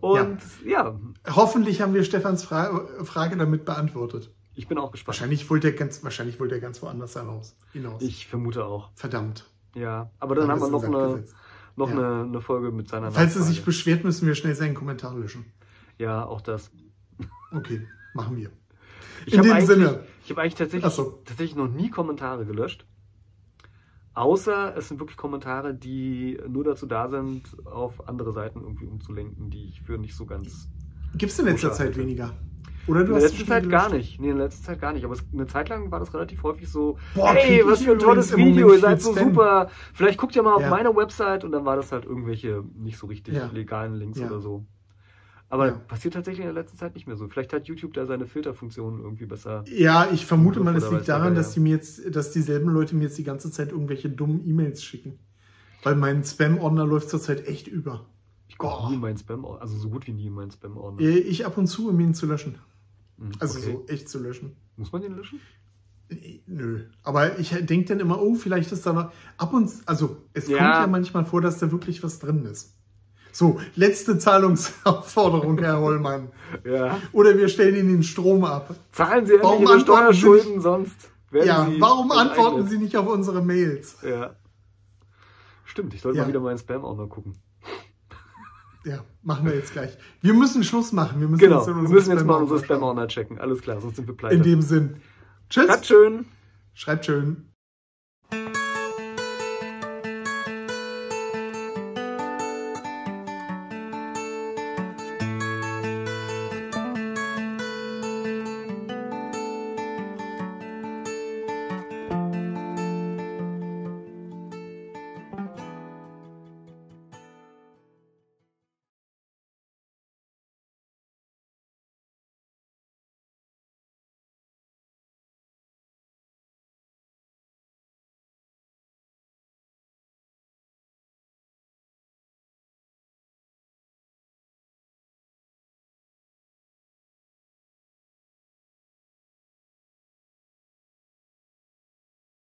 Und 0.00 0.38
ja. 0.64 0.94
ja. 1.24 1.34
Hoffentlich 1.34 1.80
haben 1.80 1.92
wir 1.92 2.04
Stefans 2.04 2.44
Fra 2.44 2.86
Frage 3.02 3.36
damit 3.36 3.64
beantwortet. 3.64 4.30
Ich 4.54 4.68
bin 4.68 4.78
auch 4.78 4.92
gespannt. 4.92 5.08
Wahrscheinlich 5.08 5.48
wollte 5.50 5.68
er 5.68 5.72
ganz, 5.72 6.04
wahrscheinlich 6.04 6.38
wollte 6.38 6.54
er 6.54 6.60
ganz 6.60 6.82
woanders 6.82 7.14
hinaus. 7.14 7.56
Ich 8.00 8.26
vermute 8.26 8.64
auch. 8.64 8.90
Verdammt. 8.94 9.44
Ja, 9.74 10.10
aber 10.20 10.34
dann, 10.34 10.48
dann 10.48 10.60
haben 10.60 10.72
wir 10.72 10.78
noch, 10.78 10.84
eine, 10.84 11.24
noch 11.76 11.88
ja. 11.88 11.96
eine, 11.96 12.24
eine, 12.24 12.40
Folge 12.40 12.70
mit 12.70 12.88
seiner 12.88 13.10
Falls 13.10 13.34
er 13.34 13.42
sich 13.42 13.64
beschwert, 13.64 14.04
müssen 14.04 14.26
wir 14.26 14.34
schnell 14.34 14.54
seinen 14.54 14.74
Kommentar 14.74 15.14
löschen. 15.16 15.46
Ja, 15.98 16.24
auch 16.24 16.42
das. 16.42 16.70
Okay, 17.52 17.86
machen 18.14 18.36
wir. 18.36 18.50
Ich 19.26 19.34
In 19.34 19.42
dem 19.42 19.66
Sinne. 19.66 20.04
Ich 20.24 20.30
habe 20.30 20.42
eigentlich 20.42 20.54
tatsächlich, 20.54 20.92
so. 20.92 21.22
tatsächlich 21.24 21.56
noch 21.56 21.68
nie 21.68 21.90
Kommentare 21.90 22.44
gelöscht. 22.44 22.84
Außer 24.14 24.76
es 24.76 24.88
sind 24.88 25.00
wirklich 25.00 25.16
Kommentare, 25.16 25.74
die 25.74 26.38
nur 26.48 26.64
dazu 26.64 26.86
da 26.86 27.08
sind, 27.08 27.42
auf 27.64 28.08
andere 28.08 28.32
Seiten 28.32 28.60
irgendwie 28.60 28.86
umzulenken, 28.86 29.48
die 29.48 29.68
ich 29.68 29.82
für 29.82 29.96
nicht 29.96 30.14
so 30.14 30.26
ganz. 30.26 30.68
Gibt 31.16 31.32
es 31.32 31.38
in 31.38 31.46
letzter 31.46 31.72
Zeit 31.72 31.96
weniger? 31.96 32.34
Oder 32.86 33.04
du 33.04 33.12
in 33.14 33.20
der 33.20 33.28
letzten 33.28 33.46
Zeit 33.46 33.70
gar 33.70 33.90
nicht. 33.90 34.20
Nee, 34.20 34.30
in 34.30 34.36
der 34.36 34.46
letzten 34.46 34.64
Zeit 34.64 34.80
gar 34.80 34.92
nicht. 34.92 35.04
Aber 35.04 35.14
es, 35.14 35.24
eine 35.32 35.46
Zeit 35.46 35.68
lang 35.68 35.90
war 35.90 36.00
das 36.00 36.12
relativ 36.12 36.42
häufig 36.42 36.68
so, 36.68 36.98
Boah, 37.14 37.32
hey, 37.32 37.62
was 37.64 37.82
für 37.82 37.92
ein 37.92 37.98
tolles 37.98 38.36
Video, 38.36 38.72
ihr 38.72 38.80
seid 38.80 39.00
so 39.00 39.12
Spam. 39.12 39.28
super. 39.28 39.70
Vielleicht 39.94 40.18
guckt 40.18 40.34
ihr 40.34 40.42
mal 40.42 40.54
auf 40.54 40.62
ja. 40.62 40.70
meine 40.70 40.94
Website 40.94 41.44
und 41.44 41.52
dann 41.52 41.64
war 41.64 41.76
das 41.76 41.92
halt 41.92 42.04
irgendwelche 42.04 42.64
nicht 42.74 42.98
so 42.98 43.06
richtig 43.06 43.34
ja. 43.34 43.48
legalen 43.52 43.94
Links 43.94 44.18
ja. 44.18 44.26
oder 44.26 44.40
so. 44.40 44.66
Aber 45.52 45.66
ja. 45.66 45.72
passiert 45.72 46.14
tatsächlich 46.14 46.46
in 46.46 46.54
der 46.54 46.62
letzten 46.62 46.78
Zeit 46.78 46.94
nicht 46.94 47.06
mehr 47.06 47.14
so. 47.14 47.28
Vielleicht 47.28 47.52
hat 47.52 47.68
YouTube 47.68 47.92
da 47.92 48.06
seine 48.06 48.26
Filterfunktionen 48.26 49.02
irgendwie 49.02 49.26
besser. 49.26 49.64
Ja, 49.68 50.08
ich 50.10 50.24
vermute 50.24 50.60
mal, 50.60 50.74
es 50.74 50.90
liegt 50.90 51.08
daran, 51.08 51.34
dass 51.34 51.52
die 51.52 51.60
mir 51.60 51.76
jetzt, 51.76 52.16
dass 52.16 52.30
dieselben 52.30 52.70
Leute 52.70 52.96
mir 52.96 53.02
jetzt 53.02 53.18
die 53.18 53.22
ganze 53.22 53.50
Zeit 53.50 53.70
irgendwelche 53.70 54.08
dummen 54.08 54.48
E-Mails 54.48 54.82
schicken. 54.82 55.18
Weil 55.82 55.96
mein 55.96 56.24
Spam-Ordner 56.24 56.86
läuft 56.86 57.10
zurzeit 57.10 57.46
echt 57.46 57.68
über. 57.68 58.06
Ich 58.48 58.56
gucke 58.56 58.76
oh. 58.80 58.88
nie 58.88 58.94
in 58.94 59.00
meinen 59.00 59.18
Spam-Ordner, 59.18 59.60
also 59.60 59.76
so 59.76 59.90
gut 59.90 60.06
wie 60.06 60.14
nie 60.14 60.28
in 60.28 60.32
meinen 60.32 60.50
Spam-Ordner. 60.50 61.02
Ich 61.02 61.44
ab 61.44 61.58
und 61.58 61.66
zu, 61.66 61.90
um 61.90 62.00
ihn 62.00 62.14
zu 62.14 62.24
löschen. 62.24 62.54
Hm, 63.18 63.32
also 63.38 63.58
okay. 63.58 63.72
so 63.72 63.92
echt 63.92 64.08
zu 64.08 64.20
löschen. 64.20 64.56
Muss 64.78 64.90
man 64.90 65.02
den 65.02 65.14
löschen? 65.14 65.38
Nö. 66.46 66.86
Aber 67.02 67.38
ich 67.38 67.50
denke 67.50 67.88
dann 67.88 68.00
immer, 68.00 68.22
oh, 68.22 68.36
vielleicht 68.36 68.72
ist 68.72 68.86
da 68.86 68.94
noch. 68.94 69.12
Ab 69.36 69.52
und 69.52 69.70
also 69.84 70.16
es 70.32 70.48
ja. 70.48 70.56
kommt 70.56 70.70
ja 70.70 70.86
manchmal 70.86 71.26
vor, 71.26 71.42
dass 71.42 71.58
da 71.58 71.70
wirklich 71.70 72.02
was 72.02 72.20
drin 72.20 72.46
ist. 72.46 72.74
So, 73.32 73.58
letzte 73.74 74.18
Zahlungsaufforderung, 74.18 75.58
Herr 75.58 75.80
Hollmann. 75.80 76.28
ja. 76.64 76.98
Oder 77.12 77.36
wir 77.36 77.48
stellen 77.48 77.74
Ihnen 77.76 77.88
den 77.88 78.02
Strom 78.02 78.44
ab. 78.44 78.74
Zahlen 78.92 79.26
Sie 79.26 79.34
warum 79.40 79.62
Ihre 79.62 79.80
Steuerschulden, 79.80 80.60
sonst 80.60 81.10
werden 81.30 81.46
ja, 81.48 81.66
Sie 81.66 81.80
warum 81.80 82.12
antworten 82.12 82.68
Sie 82.68 82.78
nicht 82.78 82.96
auf 82.96 83.06
unsere 83.06 83.42
Mails? 83.42 83.96
Ja. 84.02 84.36
Stimmt, 85.64 85.94
ich 85.94 86.02
sollte 86.02 86.18
ja. 86.18 86.24
mal 86.24 86.28
wieder 86.28 86.40
meinen 86.40 86.58
Spam 86.58 86.84
auch 86.84 86.94
mal 86.94 87.08
gucken. 87.08 87.34
Ja, 88.84 89.04
machen 89.22 89.46
wir 89.46 89.54
jetzt 89.54 89.72
gleich. 89.72 89.96
Wir 90.20 90.34
müssen 90.34 90.64
Schluss 90.64 90.92
machen. 90.92 91.20
Wir 91.20 91.28
müssen 91.28 91.40
genau, 91.40 91.66
wir 91.66 91.74
müssen 91.74 92.10
jetzt 92.10 92.26
mal 92.26 92.42
unsere 92.42 92.62
Spam-Ordner 92.62 93.08
checken. 93.08 93.38
Alles 93.38 93.62
klar, 93.62 93.80
sonst 93.80 93.96
sind 93.96 94.08
wir 94.08 94.16
pleite. 94.16 94.34
In 94.34 94.42
dem 94.42 94.60
Sinn. 94.60 94.96
Tschüss. 95.48 95.66
Schreibt 95.66 95.86
schön. 95.86 96.26
Schreibt 96.74 97.06
schön. 97.06 97.51